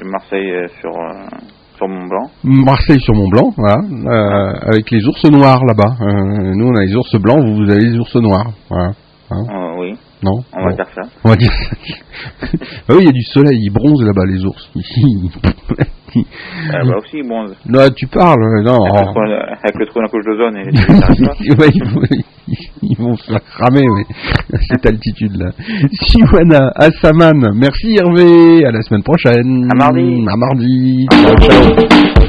De 0.00 0.04
Marseille 0.08 0.50
euh, 0.50 0.66
sur, 0.80 0.90
euh, 0.90 1.26
sur 1.76 1.86
Mont 1.88 2.06
Blanc. 2.06 2.30
Marseille 2.42 3.00
sur 3.00 3.12
Mont 3.14 3.28
Blanc, 3.28 3.52
voilà, 3.58 3.76
euh, 3.84 4.52
avec 4.72 4.90
les 4.90 5.04
ours 5.06 5.22
noirs 5.30 5.60
là-bas. 5.66 5.94
Euh, 6.00 6.52
nous 6.54 6.66
on 6.68 6.74
a 6.74 6.82
les 6.84 6.94
ours 6.94 7.14
blancs, 7.20 7.40
vous, 7.44 7.56
vous 7.56 7.70
avez 7.70 7.82
les 7.82 7.98
ours 7.98 8.14
noirs. 8.16 8.50
Voilà. 8.70 8.92
Hein 9.30 9.44
Euh, 9.50 9.74
oui, 9.80 9.92
non 10.22 10.32
on 10.54 10.64
va 10.64 10.70
Bon. 10.70 10.76
dire 10.76 10.86
ça. 10.94 11.02
On 11.24 11.28
va 11.30 11.36
dire 11.36 11.52
ça. 11.52 11.76
bah 12.88 12.94
oui, 12.96 13.02
il 13.02 13.04
y 13.06 13.08
a 13.08 13.12
du 13.12 13.22
soleil, 13.22 13.58
ils 13.62 13.70
bronzent 13.70 14.02
là-bas 14.04 14.24
les 14.26 14.44
ours. 14.44 14.70
Ici, 14.74 15.30
Euh, 16.16 16.22
bah 16.88 16.96
aussi, 16.96 17.20
bon, 17.28 17.42
avec 17.42 17.58
Non, 17.66 17.90
tu 17.94 18.06
parles, 18.06 18.40
euh, 18.42 18.62
non. 18.62 18.78
le 18.78 19.04
trou, 19.04 19.20
avec 19.20 19.74
le 19.78 19.86
trou 19.86 19.96
dans 19.96 20.02
la 20.02 20.08
couche 20.08 20.24
d'ozone. 20.24 20.56
Ouais, 21.58 21.68
ils, 21.74 21.84
vont, 21.84 22.00
ils 22.82 22.96
vont 22.96 23.16
se 23.16 23.24
faire 23.30 23.44
cramer, 23.44 23.86
oui, 23.86 24.02
à 24.54 24.56
cette 24.70 24.86
altitude-là. 24.86 25.50
Siwana, 26.08 26.70
Assaman, 26.76 27.50
merci 27.56 27.96
Hervé, 27.96 28.64
à 28.64 28.70
la 28.70 28.80
semaine 28.80 29.02
prochaine. 29.02 29.68
À 29.70 29.74
mardi. 29.76 30.24
À 30.26 30.36
mardi. 30.36 31.06
Ciao, 31.12 31.36
ciao. 31.36 32.25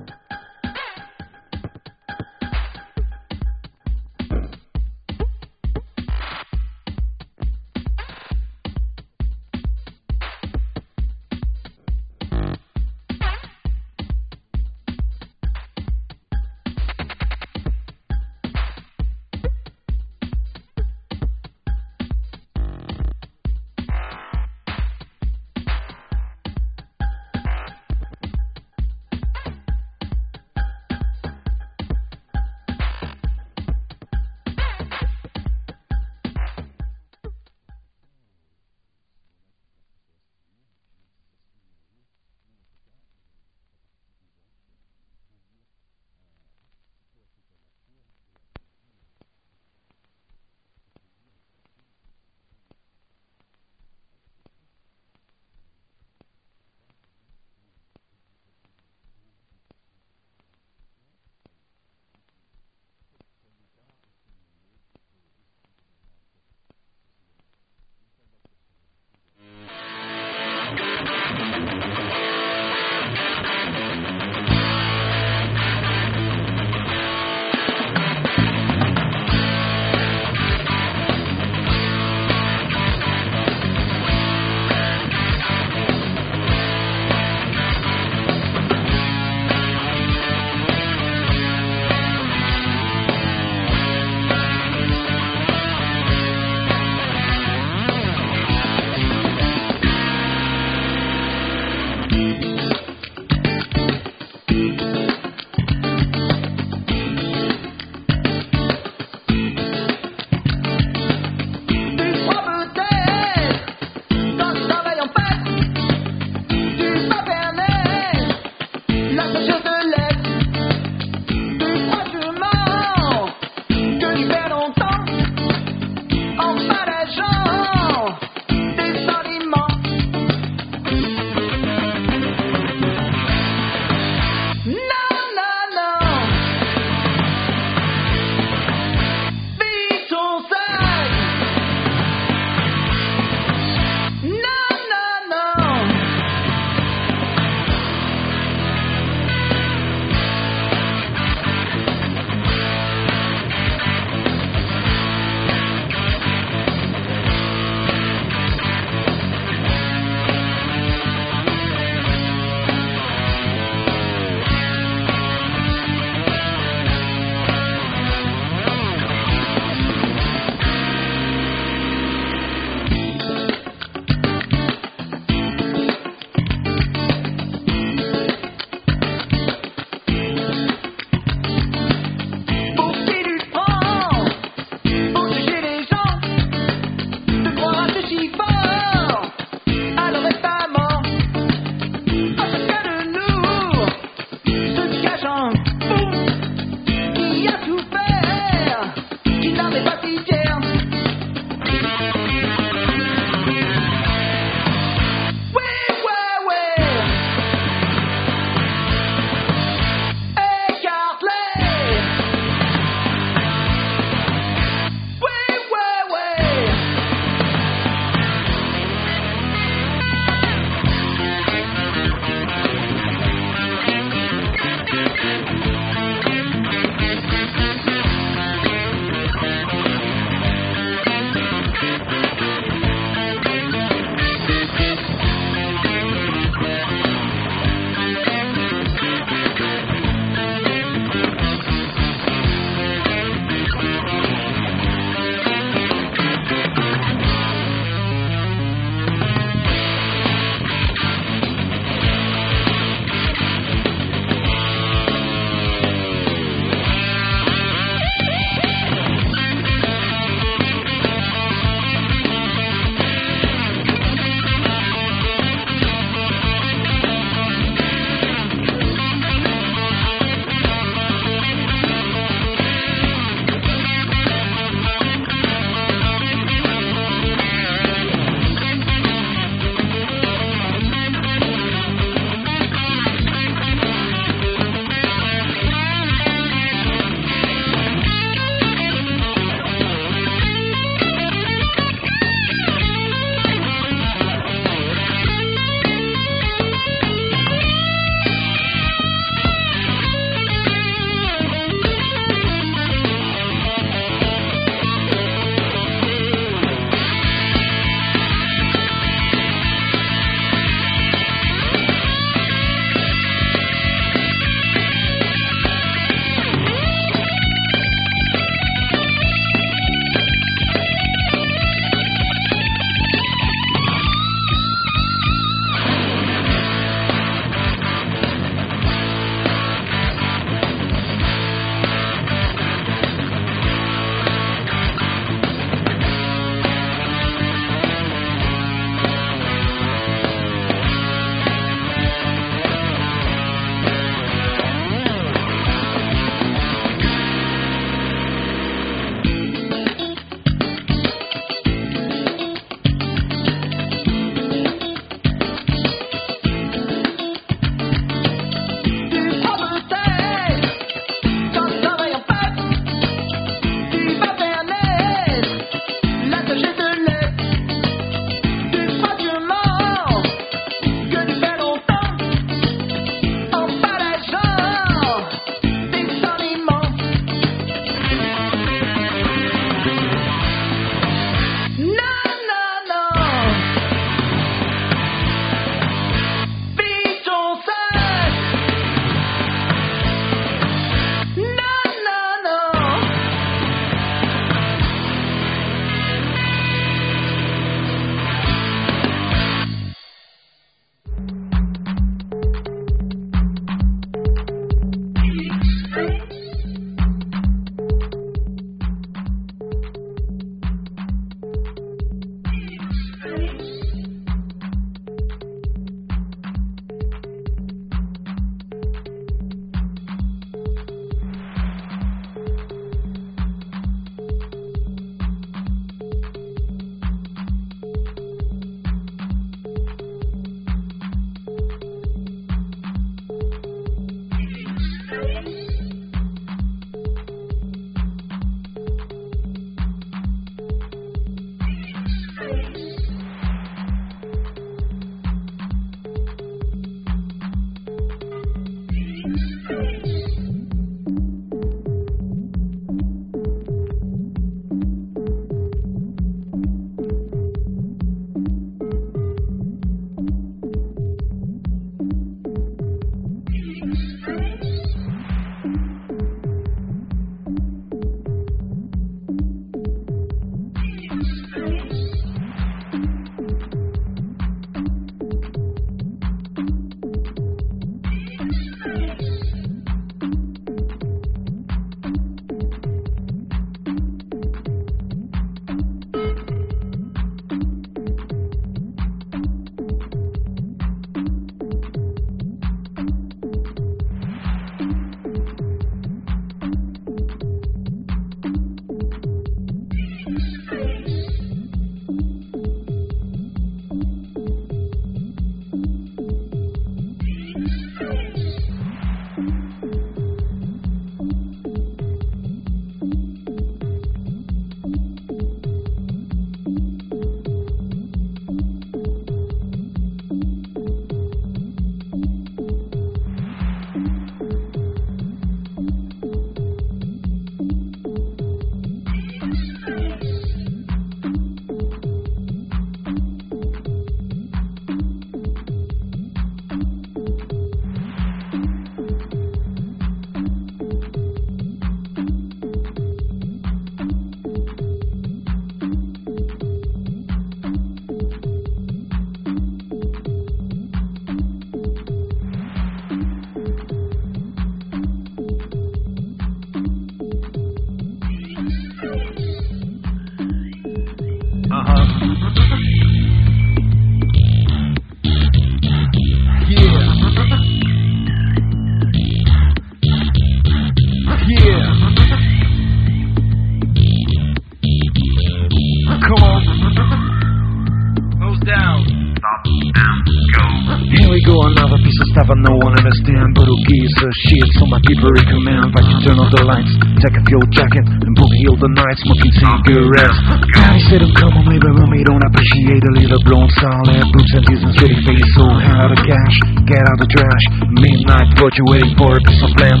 Take 587.26 587.42
off 587.42 587.66
jacket, 587.74 588.06
and 588.06 588.32
boogie 588.38 588.66
all 588.70 588.78
the 588.78 588.92
night, 588.94 589.16
smoking 589.18 589.52
cigarettes. 589.58 590.38
Daddy 590.78 591.02
said, 591.10 591.22
oh, 591.26 591.32
come 591.34 591.58
on, 591.58 591.66
when 591.66 592.10
we 592.14 592.22
don't 592.22 592.44
appreciate 592.46 593.02
a 593.02 593.12
little 593.18 593.42
blonde 593.42 593.72
salad, 593.82 594.22
boots 594.30 594.52
and 594.54 594.64
teeth 594.70 594.82
and 594.86 594.94
sweaty 594.94 595.18
face, 595.26 595.48
so 595.58 595.64
hand 595.82 595.98
out 596.06 596.10
the 596.14 596.20
cash, 596.22 596.56
get 596.86 597.02
out 597.02 597.18
the 597.18 597.28
trash. 597.30 597.64
Midnight, 597.98 598.48
what 598.62 598.72
you 598.78 598.84
waiting 598.86 599.14
for? 599.18 599.30
A 599.34 599.42
piece 599.42 599.62
of 599.62 599.72
lamb. 599.82 600.00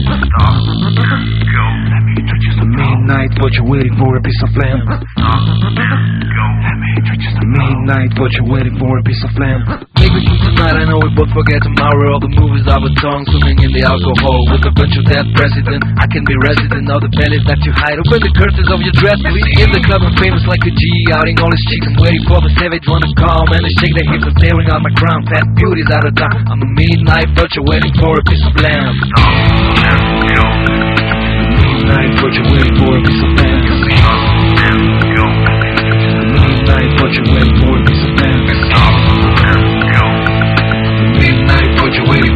Midnight, 2.62 3.32
what 3.42 3.52
you 3.58 3.64
waiting 3.66 3.96
for? 3.98 4.10
A 4.14 4.22
piece 4.22 4.42
of 4.46 4.50
lamb. 4.54 4.82
Midnight, 7.42 8.12
what 8.20 8.30
you 8.38 8.44
waiting 8.46 8.76
for? 8.78 8.98
A 8.98 9.02
piece 9.02 9.24
of 9.24 9.32
lamb. 9.38 9.85
I 10.74 10.82
know 10.90 10.98
we 10.98 11.14
both 11.14 11.30
forget 11.30 11.62
tomorrow 11.62 12.18
All 12.18 12.22
the 12.22 12.32
movies 12.34 12.66
of 12.66 12.82
our 12.82 12.94
tongue 12.98 13.22
swimming 13.30 13.62
in 13.62 13.70
the 13.70 13.86
alcohol 13.86 14.40
With 14.50 14.66
a 14.66 14.72
bunch 14.74 14.98
of 14.98 15.06
dead 15.06 15.22
president 15.38 15.78
I 15.94 16.10
can 16.10 16.26
be 16.26 16.34
resident 16.42 16.90
of 16.90 17.06
the 17.06 17.12
bellies 17.14 17.46
that 17.46 17.62
you 17.62 17.70
hide 17.70 17.94
Open 18.02 18.18
the 18.18 18.34
curtains 18.34 18.66
of 18.66 18.82
your 18.82 18.94
dress 18.98 19.20
Please 19.22 19.46
in 19.62 19.70
the 19.70 19.82
club 19.86 20.02
I'm 20.02 20.16
famous 20.18 20.42
like 20.50 20.64
a 20.66 20.72
G 20.74 20.82
Outing 21.14 21.38
all 21.38 21.52
his 21.54 21.62
chicks 21.70 21.86
I'm 21.86 21.98
waiting 22.02 22.24
for 22.26 22.42
the 22.42 22.50
savage 22.58 22.82
wanna 22.90 23.06
come 23.14 23.46
And 23.54 23.62
they 23.62 23.74
shake 23.78 23.94
their 23.94 24.08
hips 24.10 24.26
and 24.26 24.34
staring 24.42 24.66
on 24.66 24.82
my 24.82 24.90
crown 24.98 25.22
Fat 25.30 25.46
beauty's 25.54 25.90
out 25.94 26.02
of 26.02 26.14
time 26.18 26.42
I'm 26.50 26.58
a 26.58 26.68
midnight 26.74 27.30
vulture 27.38 27.62
waiting 27.62 27.94
for 28.02 28.18
a 28.18 28.24
piece 28.26 28.42
of 28.42 28.54
lamb 28.58 28.96
Midnight, 31.86 32.18
you 32.18 32.42
waiting 32.50 32.74
for? 32.82 32.98
A 32.98 33.02
piece 33.06 33.22
of 33.22 33.30
lamb. 33.38 33.62
Midnight, 36.34 36.90
you 37.14 37.22
waiting 37.30 37.54
for? 37.60 37.65
we 42.08 42.35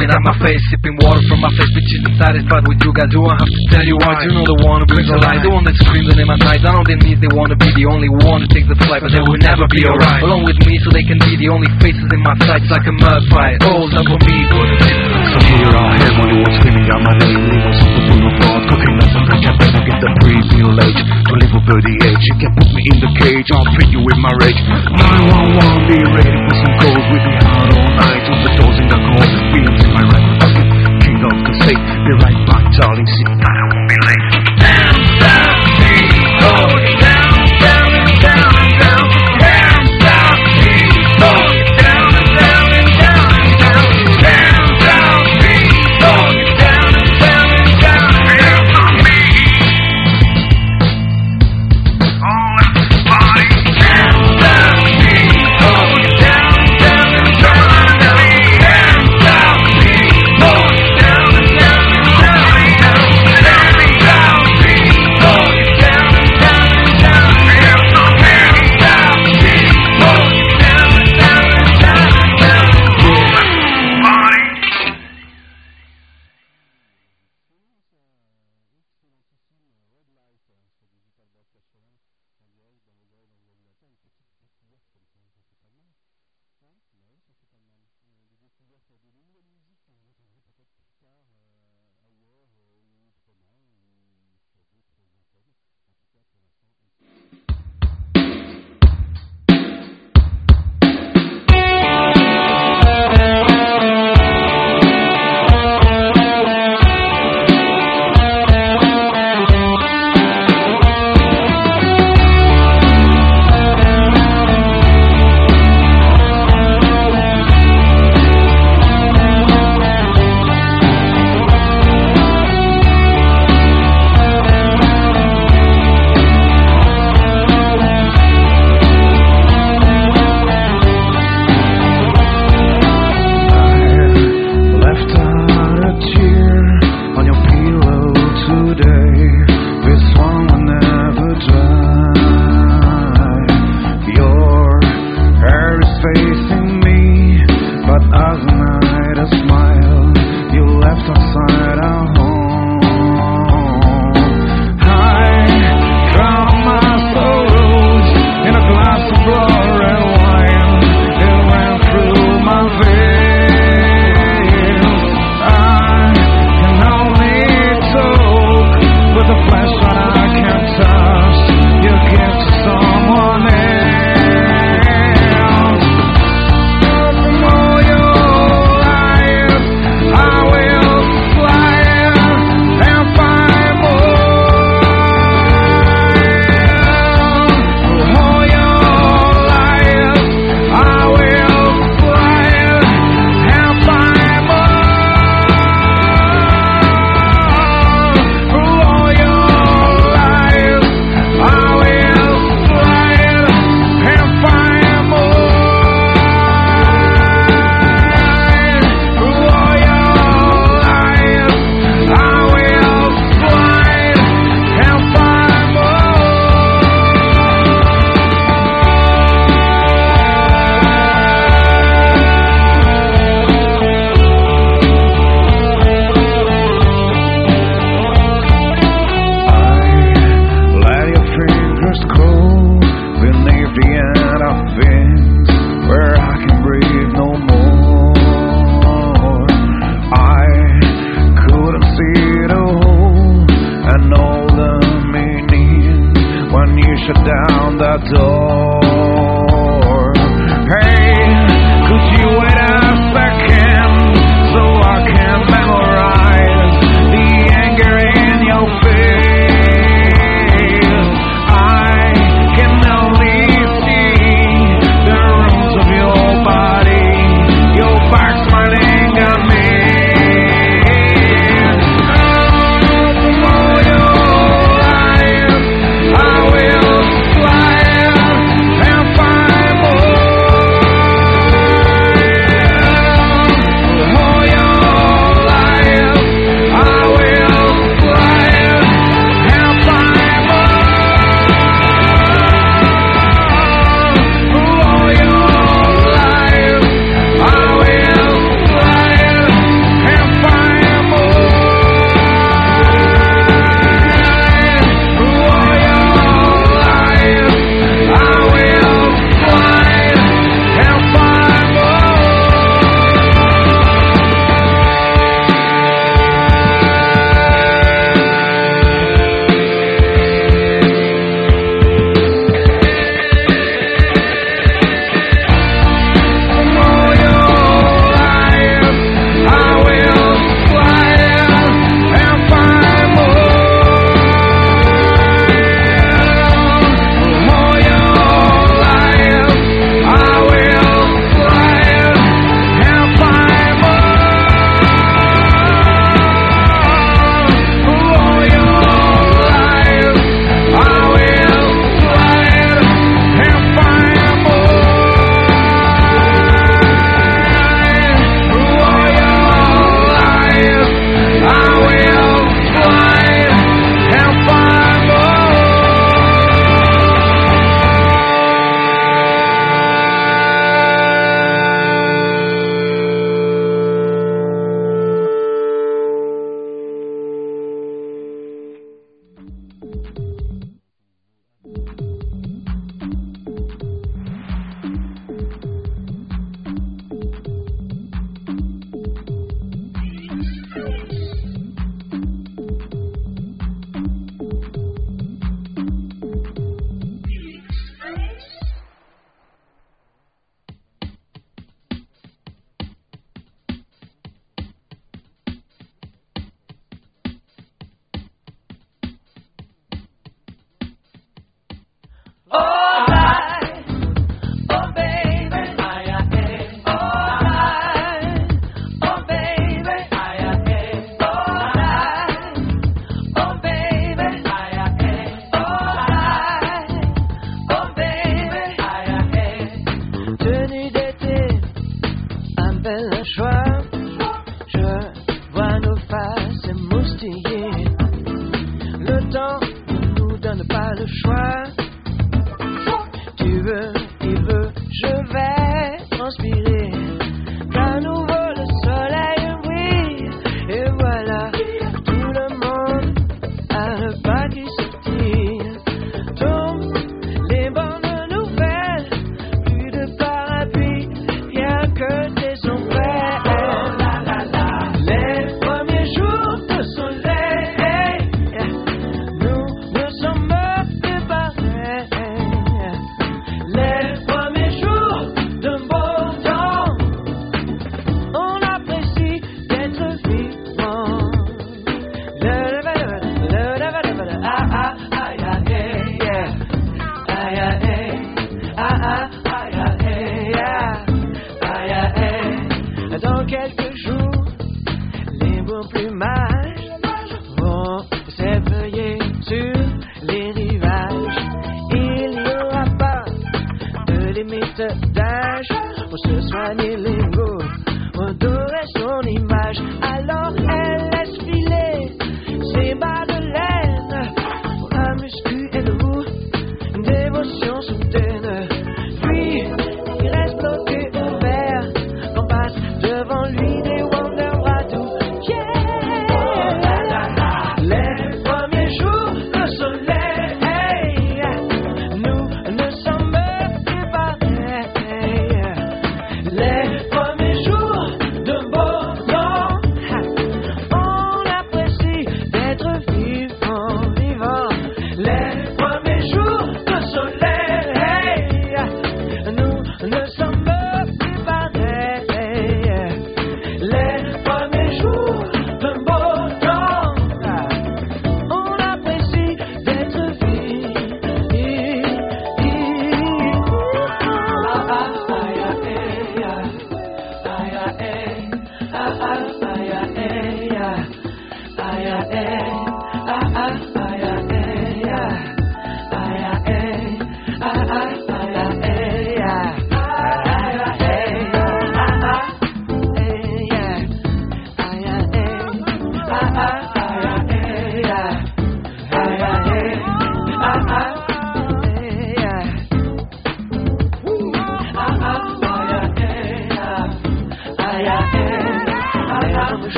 and 0.00 0.12
they 0.12 0.20
my 0.24 0.36
face 0.40 0.62
Sipping 0.70 0.96
water 1.02 1.20
from 1.28 1.40
my 1.44 1.52
face. 1.56 1.70
Bitches 1.76 2.02
satisfied 2.16 2.64
with 2.64 2.80
you 2.80 2.92
guys 2.96 3.10
Do 3.12 3.20
I 3.26 3.34
have 3.36 3.50
to 3.50 3.60
tell 3.72 3.84
you 3.84 3.96
why? 4.00 4.24
You 4.24 4.32
know 4.32 4.46
the 4.46 4.58
one 4.64 4.80
who 4.80 4.86
brings 4.88 5.08
a 5.10 5.18
lie 5.20 5.40
The 5.42 5.52
one 5.52 5.64
that 5.68 5.76
screams 5.84 6.08
the 6.08 6.16
name 6.16 6.30
at 6.30 6.40
night 6.40 6.62
I 6.64 6.70
know 6.72 6.84
they 6.84 6.98
need 7.00 7.20
They 7.20 7.32
wanna 7.36 7.56
be 7.56 7.68
the 7.74 7.84
only 7.90 8.08
one 8.08 8.44
to 8.44 8.48
take 8.48 8.66
the 8.70 8.78
flight 8.86 9.04
But 9.04 9.12
they 9.12 9.24
will 9.24 9.40
never 9.40 9.66
be 9.68 9.84
alright. 9.84 10.22
Along 10.24 10.46
with 10.46 10.58
me 10.64 10.80
so 10.80 10.88
they 10.94 11.04
can 11.04 11.20
be 11.20 11.36
the 11.36 11.48
only 11.52 11.68
faces 11.82 12.08
in 12.08 12.20
my 12.24 12.36
sights 12.46 12.68
Like 12.70 12.86
a 12.88 12.94
mud 12.96 13.22
fight 13.32 13.58
All 13.66 13.88
up 13.90 14.06
for 14.06 14.20
me. 14.24 14.38
So 14.48 15.38
here 15.52 15.72
I 15.74 15.96
am 16.06 16.14
when 16.16 16.28
you 16.32 16.38
were 16.40 16.54
screaming 16.60 16.88
out 16.88 17.02
my 17.04 17.14
name 17.20 17.40
Leaving 17.50 17.74
off 17.76 17.90
the 17.92 18.02
boulevard 18.08 18.62
Cooking 18.70 18.94
like 18.96 19.12
some 19.12 19.26
I 19.30 19.52
better 19.56 19.82
get 19.82 19.98
the 19.98 20.10
pre-middle 20.20 20.78
age 20.84 21.00
To 21.00 21.32
live 21.34 21.52
over 21.56 21.78
the 21.80 21.94
age 22.06 22.22
You 22.24 22.36
can 22.38 22.50
put 22.54 22.68
me 22.70 22.82
in 22.92 22.98
the 23.00 23.10
cage. 23.20 23.48
I'll 23.50 23.68
treat 23.74 23.90
you 23.90 24.02
with 24.04 24.18
my 24.20 24.32
rage. 24.42 24.60
911 24.94 25.88
be 25.88 25.98
ready 26.14 26.34
for 26.46 26.54
some 26.54 26.74
calls. 26.80 27.04
We'll 27.10 27.24
be 27.24 27.34
out 27.40 27.68
all 27.74 27.90
night 27.98 28.19
On 28.30 28.38
the 28.46 28.52
doors 28.62 28.78
in 28.78 28.86
the 28.86 28.94
calls 28.94 29.32
Feelings 29.50 29.82
in 29.82 29.90
my 29.90 30.04
record. 30.06 30.38
Pocket 30.38 30.68
King 31.02 31.18
of 31.18 31.34
the 31.34 31.52
state 31.66 31.82
Be 32.06 32.12
right 32.22 32.40
back 32.46 32.64
darling 32.78 33.06
See 33.06 33.26
I 33.26 33.58
won't 33.74 33.88
be 33.90 33.98
late 34.06 34.39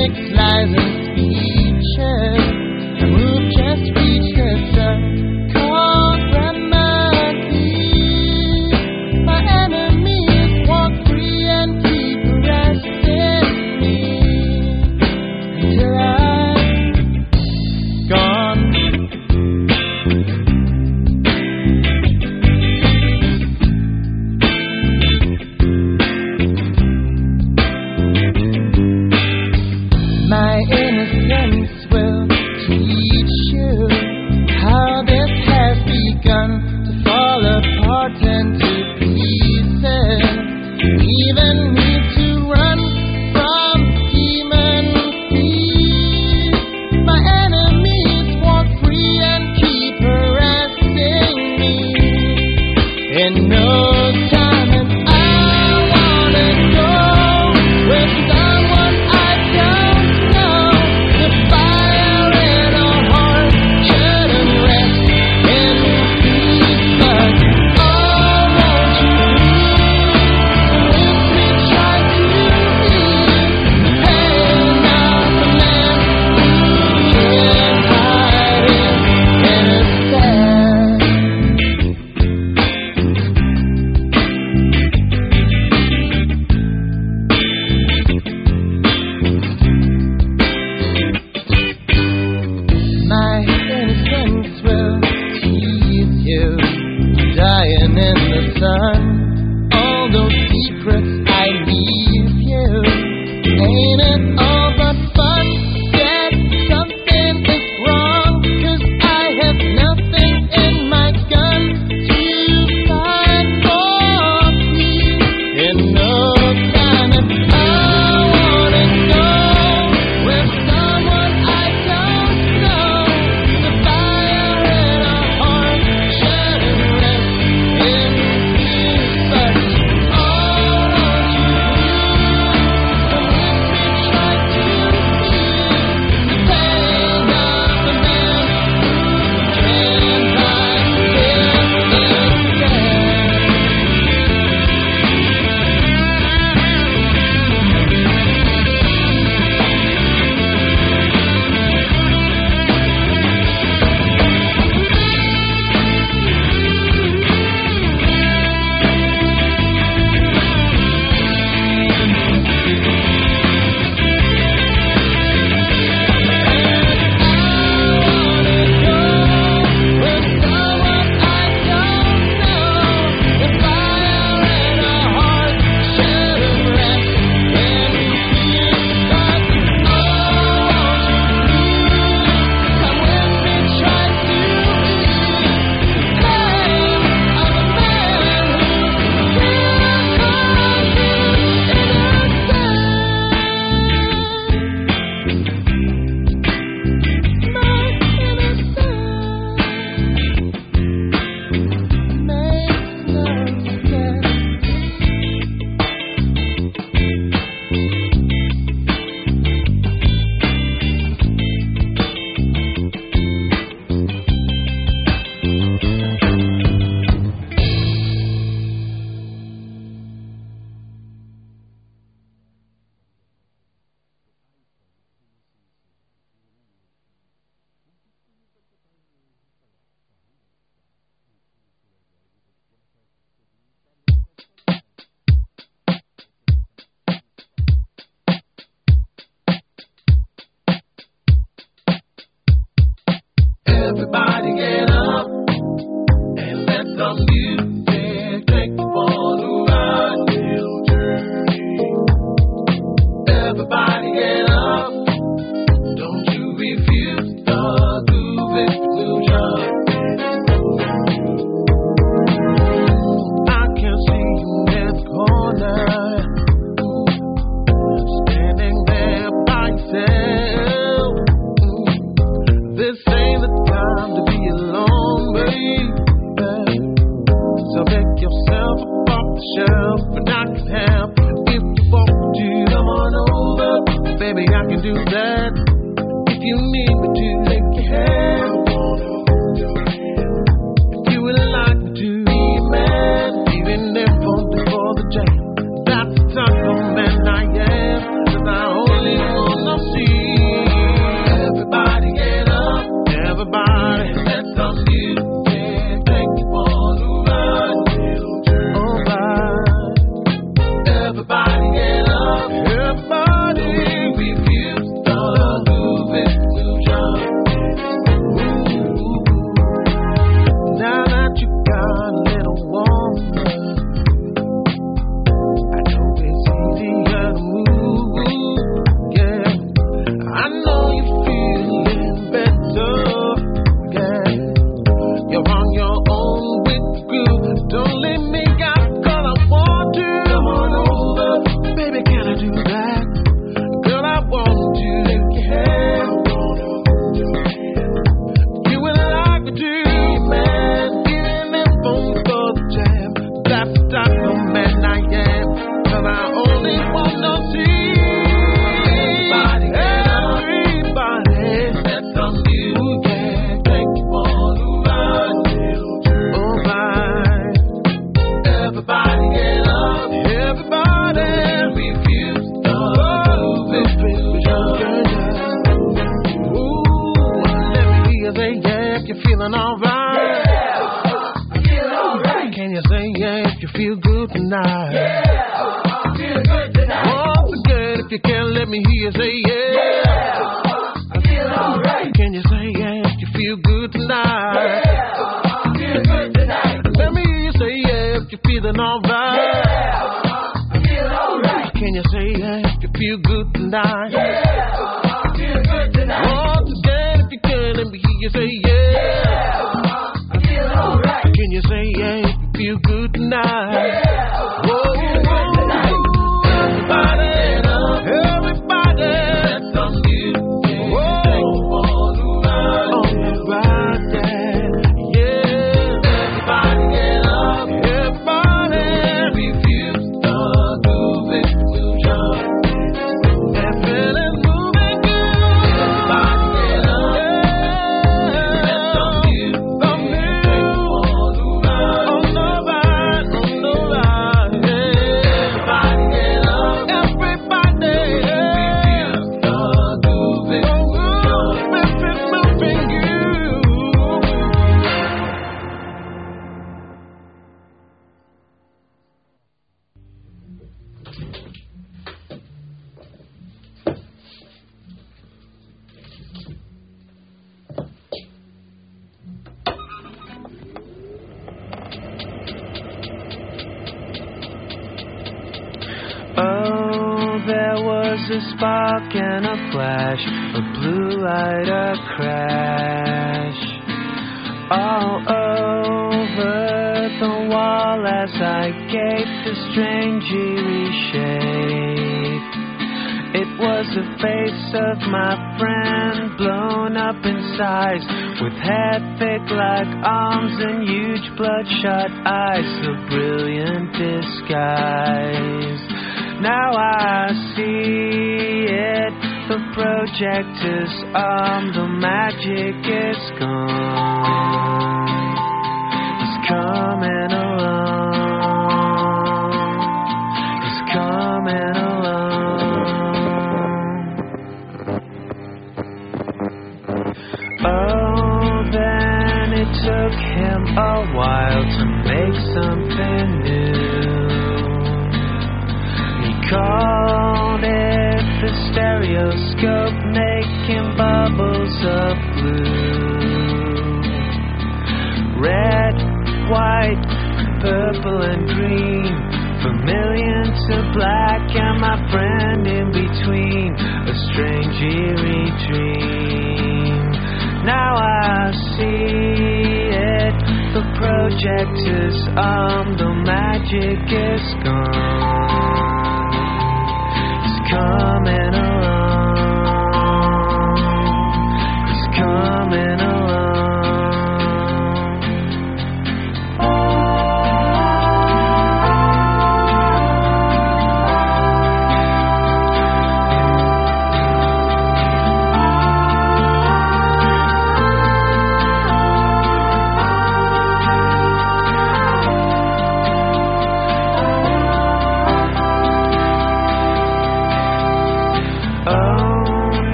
six 0.00 0.14
lies 0.32 0.72
in 0.72 0.88
speeches. 1.12 2.39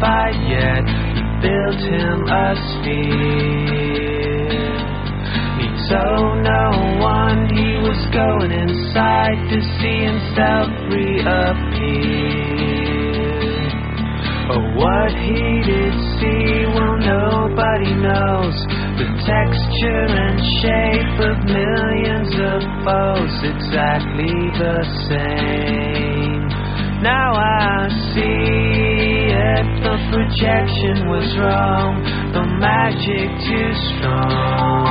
by 0.00 0.30
yet. 0.30 0.86
he 1.14 1.22
built 1.42 1.80
him 1.82 2.26
a 2.26 2.54
sphere. 2.54 3.88
He 5.58 5.68
told 5.90 6.42
no 6.42 6.98
one 7.02 7.48
he 7.54 7.78
was 7.82 7.98
going 8.12 8.52
inside 8.52 9.38
to 9.50 9.58
see 9.78 10.00
himself 10.06 10.68
reappear. 10.90 12.38
But 14.48 14.62
what 14.78 15.12
he 15.12 15.62
did 15.66 15.94
see, 16.18 16.66
well, 16.72 16.96
nobody 16.96 17.92
knows. 17.94 18.56
The 18.98 19.06
texture 19.26 20.06
and 20.08 20.38
shape 20.62 21.18
of 21.20 21.36
millions 21.44 22.32
of 22.38 22.62
foes, 22.84 23.34
exactly 23.44 24.50
the 24.58 24.78
same. 25.08 26.48
Now 27.02 27.32
I 27.34 27.88
see 28.14 29.17
said 29.48 29.66
the 29.82 29.96
projection 30.12 31.08
was 31.08 31.28
wrong, 31.38 32.02
the 32.32 32.44
magic 32.60 33.28
too 33.46 33.70
strong. 33.88 34.84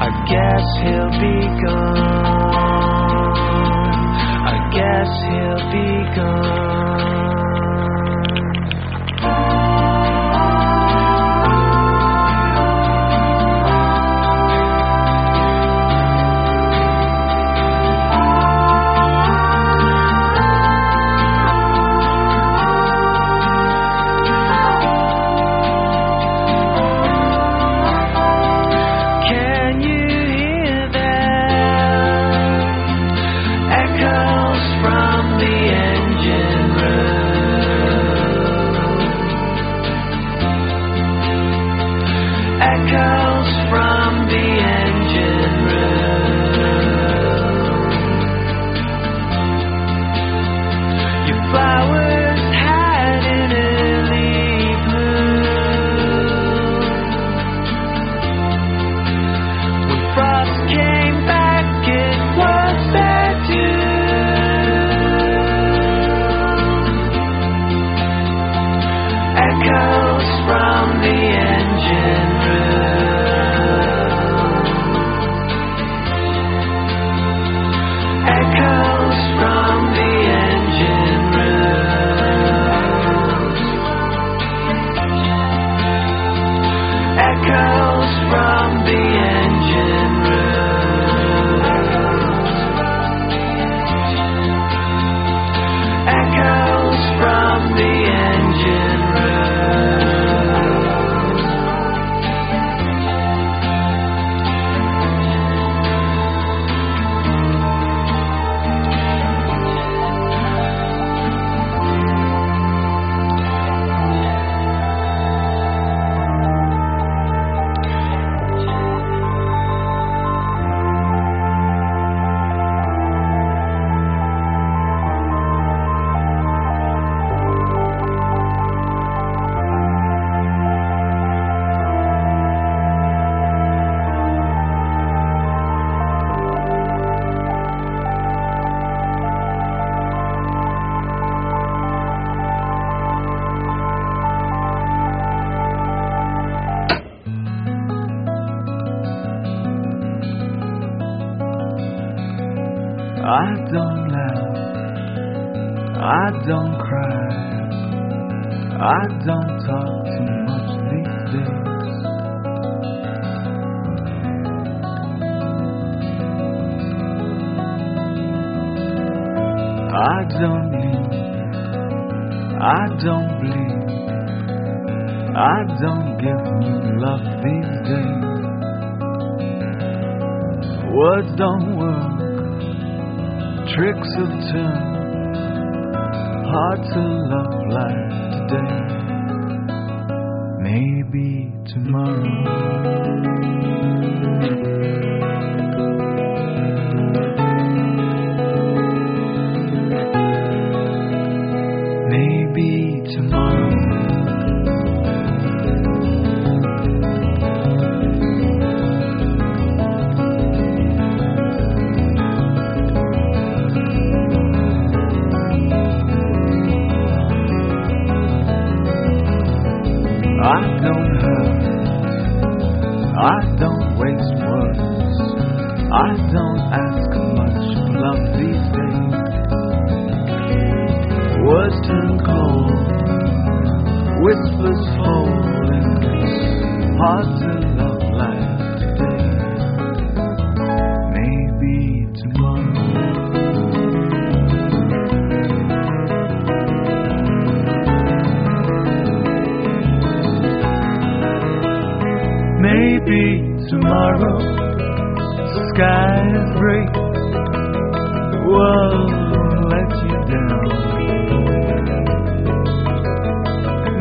I 0.00 0.10
guess 0.30 0.66
he'll 0.82 1.14
be 1.18 1.38
gone. 1.66 1.98
I 4.46 4.56
guess 4.76 5.10
he'll 5.30 5.64
be 5.72 5.88
gone. 6.16 7.19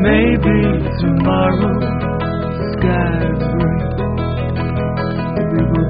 Maybe 0.02 0.58
tomorrow 1.02 1.76
skies 2.72 3.44
will 5.44 5.89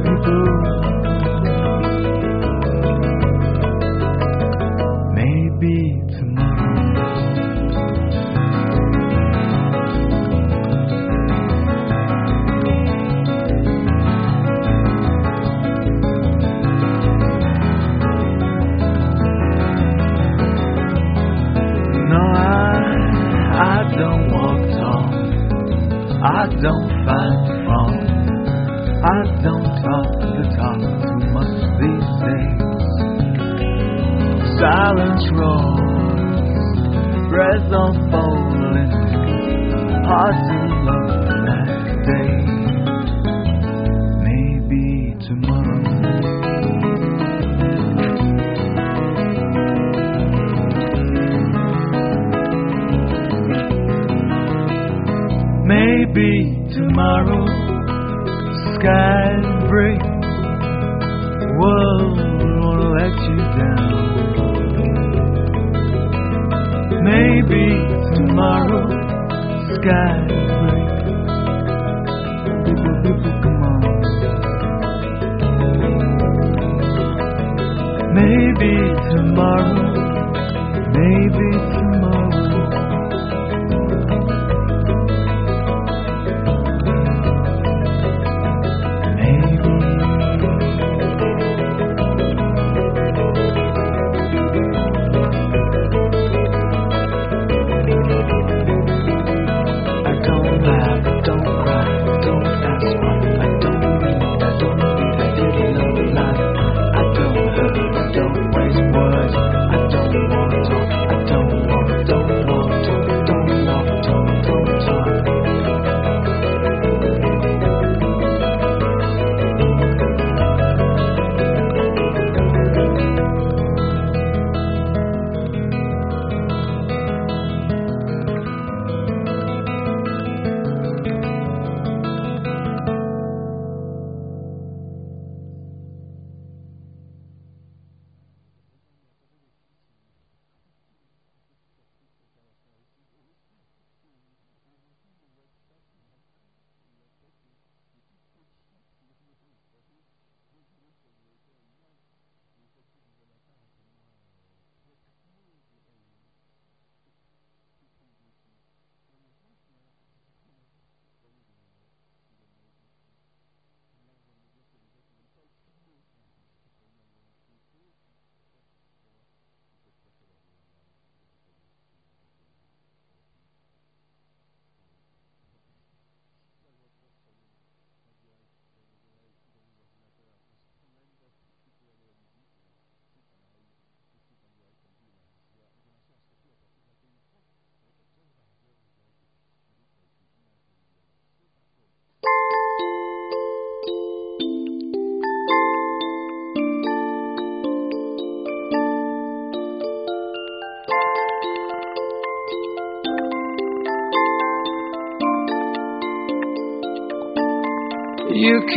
silence 34.60 35.24
rolls, 35.40 36.80
breath 37.30 37.72
unfolding, 37.72 38.92
hearts 40.04 40.49
God. 69.82 70.29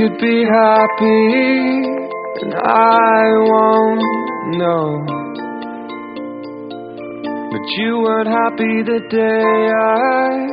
Could 0.02 0.18
be 0.18 0.42
happy, 0.42 1.30
and 2.42 2.54
I 2.58 3.22
won't 3.50 4.02
know. 4.58 4.88
But 7.52 7.64
you 7.78 8.00
weren't 8.02 8.26
happy 8.26 8.82
the 8.82 8.98
day 9.10 9.70
I 9.70 10.48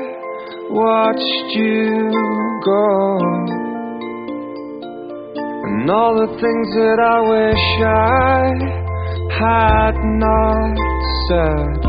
watched 0.69 1.55
you 1.57 2.11
go. 2.63 3.17
And 5.65 5.89
all 5.89 6.13
the 6.13 6.29
things 6.37 6.69
that 6.77 6.99
I 7.01 7.19
wish 7.33 7.65
I 7.81 8.53
had 9.33 9.95
not 10.21 10.77
said 11.25 11.79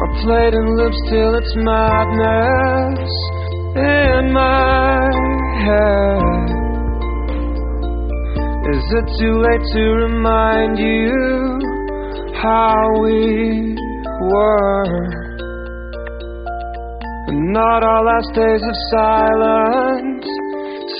are 0.00 0.12
played 0.24 0.54
in 0.54 0.76
loops 0.78 1.00
till 1.10 1.34
it's 1.34 1.54
madness 1.56 3.19
in 3.76 4.32
my 4.32 5.10
head. 5.64 6.50
Is 8.70 8.84
it 8.98 9.06
too 9.18 9.34
late 9.40 9.66
to 9.74 9.82
remind 10.06 10.78
you 10.78 11.58
how 12.42 13.00
we 13.02 13.76
were? 14.30 15.20
And 17.28 17.52
not 17.52 17.82
our 17.82 18.04
last 18.04 18.34
days 18.34 18.62
of 18.62 18.74
silence 18.90 20.26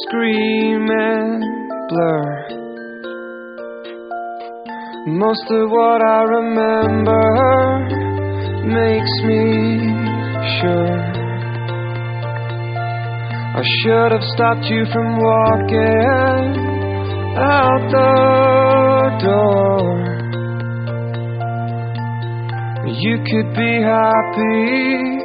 scream 0.07 0.89
and 0.91 1.43
blur. 1.89 2.49
Most 5.07 5.51
of 5.51 5.71
what 5.71 6.03
I 6.03 6.23
remember 6.23 7.25
makes 8.65 9.23
me 9.25 9.79
sure. 10.61 11.20
I 13.53 13.63
should 13.83 14.13
have 14.13 14.23
stopped 14.37 14.65
you 14.67 14.85
from 14.93 15.19
walking 15.19 16.55
out 17.37 17.83
the 17.91 19.11
door. 19.27 19.91
You 22.87 23.17
could 23.27 23.53
be 23.57 23.83
happy, 23.83 25.19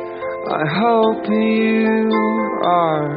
I 0.50 0.66
hope 0.74 1.30
you 1.30 2.10
are. 2.66 3.16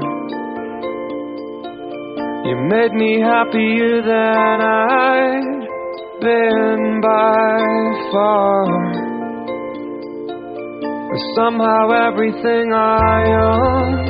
You 2.45 2.57
made 2.69 2.93
me 2.93 3.19
happier 3.19 4.03
than 4.03 4.61
I'd 4.61 5.69
been 6.21 7.01
by 7.01 7.61
far. 8.13 8.67
Somehow 11.35 11.93
everything 12.09 12.75
I 12.75 13.25
own 13.41 14.09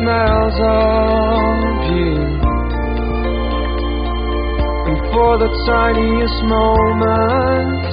smells 0.00 0.56
of 0.64 1.76
you. 1.92 2.16
And 4.88 4.98
for 5.12 5.36
the 5.36 5.50
tiniest 5.68 6.40
moment, 6.48 7.84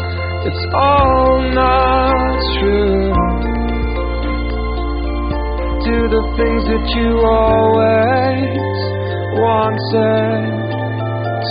it's 0.47 0.65
all 0.73 1.43
not 1.51 2.39
true. 2.59 3.11
Do 5.83 5.97
the 6.15 6.23
things 6.39 6.63
that 6.71 6.85
you 6.95 7.11
always 7.27 8.77
wanted 9.43 10.47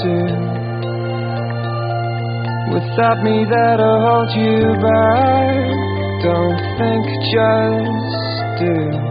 to. 0.01 0.17
Without 2.73 3.19
me 3.23 3.45
there 3.45 3.77
to 3.77 3.91
hold 4.05 4.31
you 4.41 4.73
back, 4.81 5.57
don't 6.25 6.61
think, 6.79 7.05
just 7.33 8.17
do. 8.61 9.06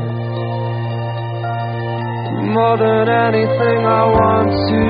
More 2.55 2.77
than 2.77 3.09
anything, 3.09 3.79
I 3.83 4.03
want 4.15 4.49
to 4.71 4.83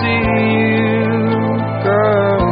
see 0.00 0.24
you, 0.56 1.04
girl. 1.84 2.46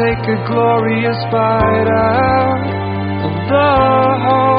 Take 0.00 0.24
a 0.32 0.38
glorious 0.48 1.20
bite 1.30 1.90
out 1.92 2.64
of 3.26 3.34
the 3.52 3.70
whole 4.24 4.55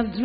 snubbed 0.00 0.18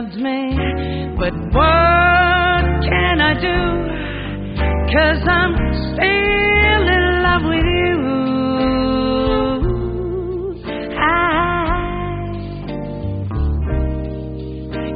snubbed 0.00 0.16
me. 0.16 0.56
But 1.18 1.34
what 1.52 2.64
can 2.88 3.20
I 3.20 3.34
do? 3.34 3.88
Cause 4.92 5.22
I'm 5.28 5.54
still 5.92 6.88
in 6.88 7.22
love 7.22 7.44
with 7.44 7.64
you. 7.64 7.96
I 10.98 11.04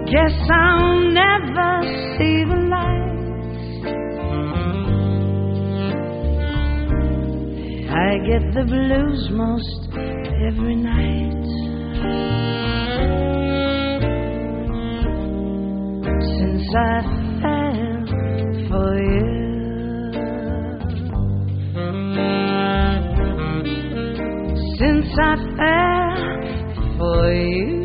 guess 0.06 0.36
I'll 0.50 1.00
never 1.10 1.82
see 2.16 2.44
the 2.44 2.56
light. 2.70 3.14
I 7.90 8.18
get 8.26 8.42
the 8.54 8.64
blues 8.64 9.28
most 9.30 9.88
every 10.48 10.76
night. 10.76 11.23
I 16.76 17.02
fell 17.40 18.06
for 18.68 18.98
you. 18.98 19.44
Since 24.78 25.06
I 25.20 25.36
fell 25.56 26.98
for 26.98 27.32
you. 27.32 27.83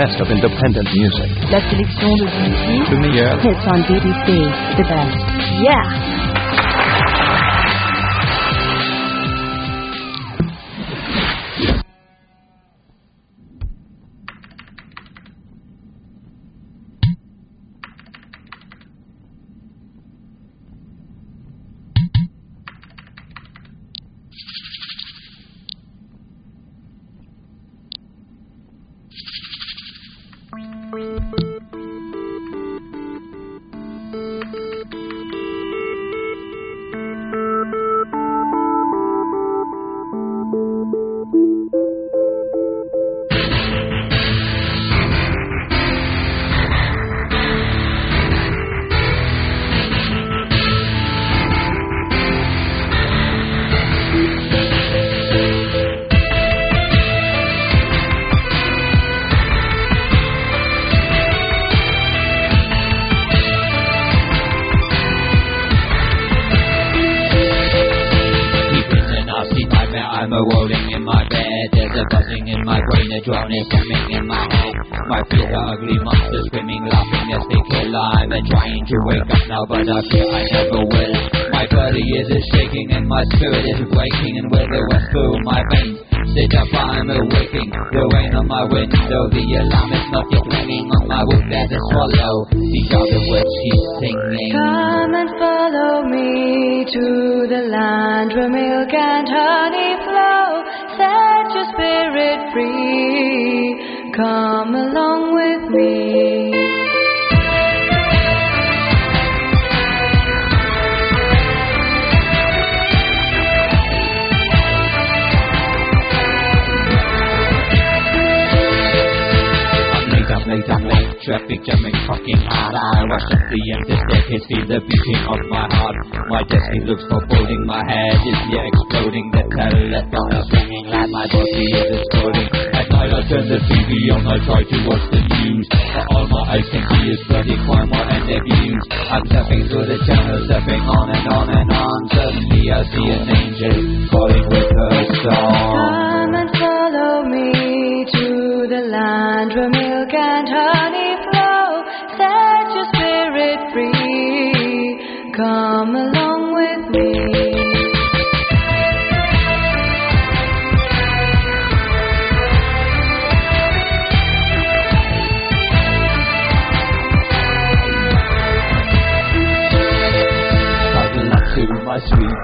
best 0.00 0.18
of 0.18 0.30
independent 0.30 0.88
music. 0.96 1.28
La 1.50 1.60
sélection 1.68 2.08
de 2.16 2.24
BBC. 2.24 2.90
Le 2.90 2.98
meilleur. 3.00 3.36
It's 3.44 3.66
on 3.66 3.82
BBC. 3.82 4.48
The 4.78 4.84
best. 4.88 5.16
Yeah. 5.60 6.19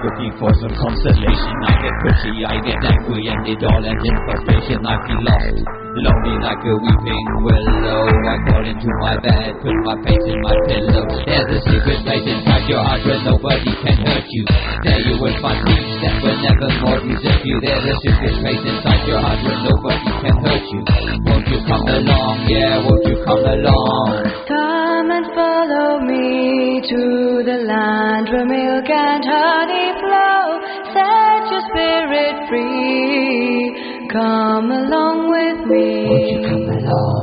looking 0.06 0.32
for 0.38 0.50
some 0.62 0.74
consolation. 0.78 1.54
I 1.66 1.72
get 1.82 1.94
pretty, 1.98 2.46
I 2.46 2.56
get 2.62 2.78
angry, 2.78 3.26
and 3.26 3.42
it 3.42 3.58
all 3.66 3.82
ends 3.82 4.04
in 4.06 4.16
frustration. 4.22 4.78
I 4.86 4.94
feel 5.02 5.20
lost, 5.26 5.66
lonely 5.98 6.34
like 6.46 6.62
a 6.62 6.74
weeping 6.78 7.26
willow. 7.42 8.06
I 8.06 8.36
crawl 8.46 8.66
into 8.70 8.90
my 9.02 9.14
bed, 9.18 9.50
put 9.58 9.74
my 9.82 9.96
face 10.06 10.26
in 10.30 10.38
my 10.46 10.54
pillow. 10.70 11.10
There's 11.26 11.50
a 11.50 11.60
secret 11.66 11.98
place 12.06 12.22
inside 12.22 12.64
your 12.70 12.82
heart 12.86 13.02
where 13.02 13.22
nobody 13.26 13.72
can 13.82 13.98
hurt 14.06 14.26
you. 14.30 14.44
There 14.86 15.02
you 15.10 15.14
will 15.18 15.36
find 15.42 15.58
peace 15.66 15.90
that 16.06 16.14
will 16.22 16.38
never 16.38 16.70
more 16.86 17.00
desert 17.02 17.42
you. 17.42 17.56
There's 17.58 17.86
a 17.90 17.94
secret 18.06 18.34
place 18.46 18.62
inside 18.62 19.02
your 19.10 19.18
heart 19.18 19.42
where 19.42 19.58
nobody 19.66 20.10
can 20.22 20.36
hurt 20.38 20.64
you. 20.70 20.80
Won't 21.26 21.46
you 21.50 21.58
come 21.66 21.82
along? 21.82 22.46
Yeah, 22.46 22.78
won't 22.86 23.02
you 23.10 23.16
come 23.26 23.42
along? 23.42 24.45
come 34.16 34.70
along 34.70 35.28
with 35.28 35.60
me? 35.68 36.08
Won't 36.08 36.28
you 36.32 36.40
come 36.48 36.68
along? 36.72 37.15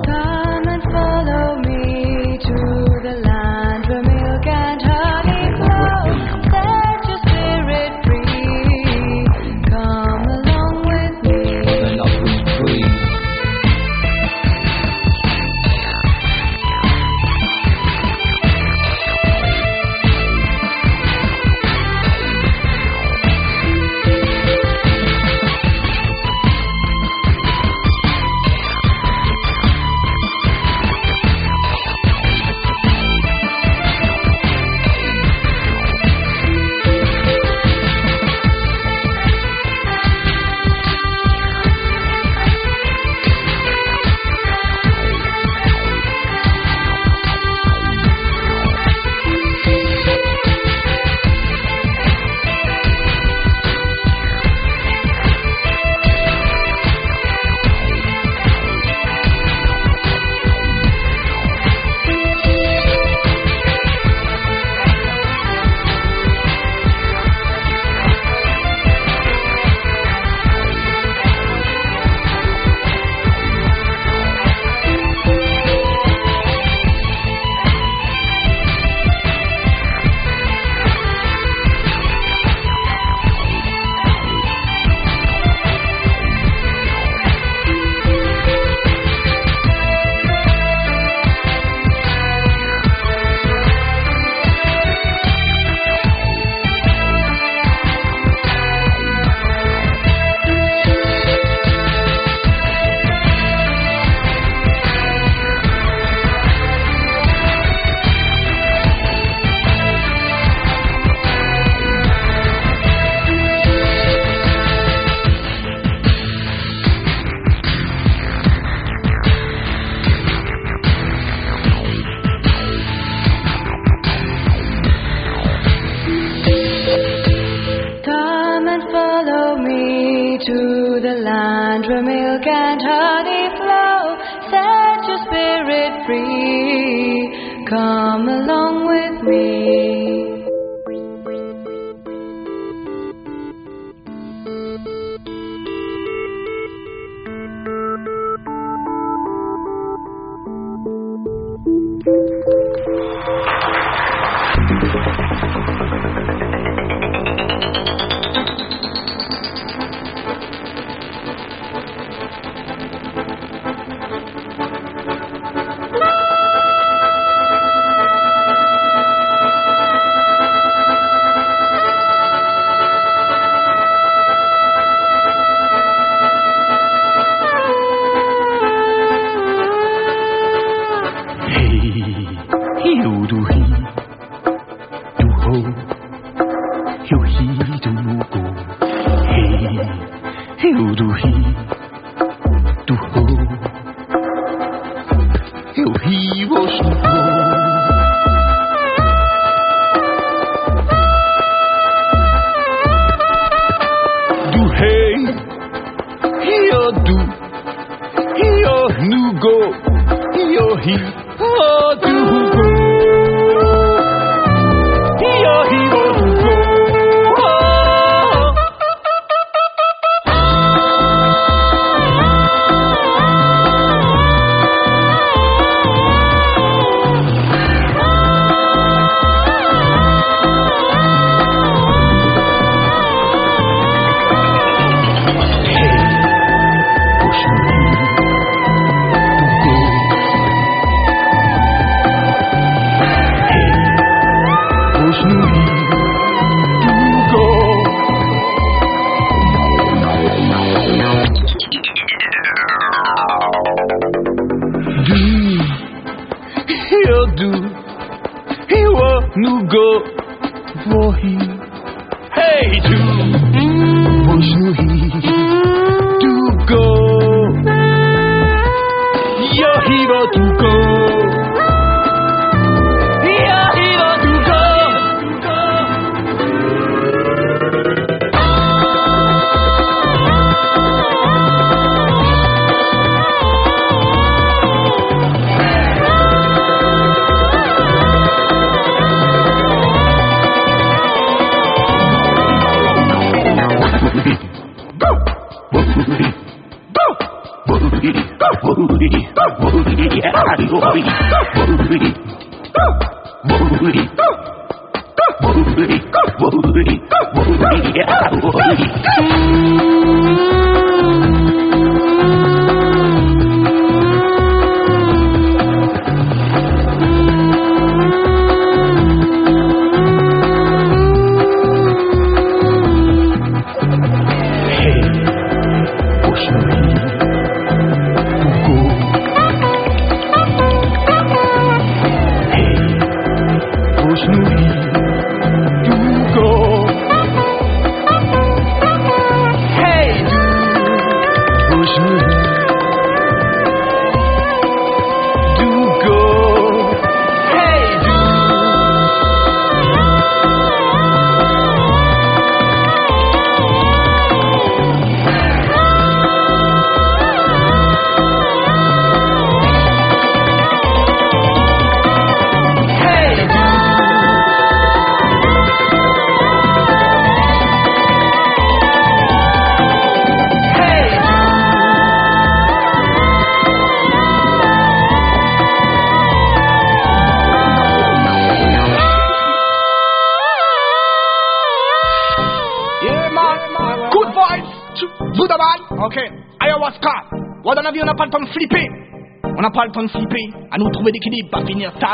D'équilibre, 391.83 391.99
pas 391.99 392.12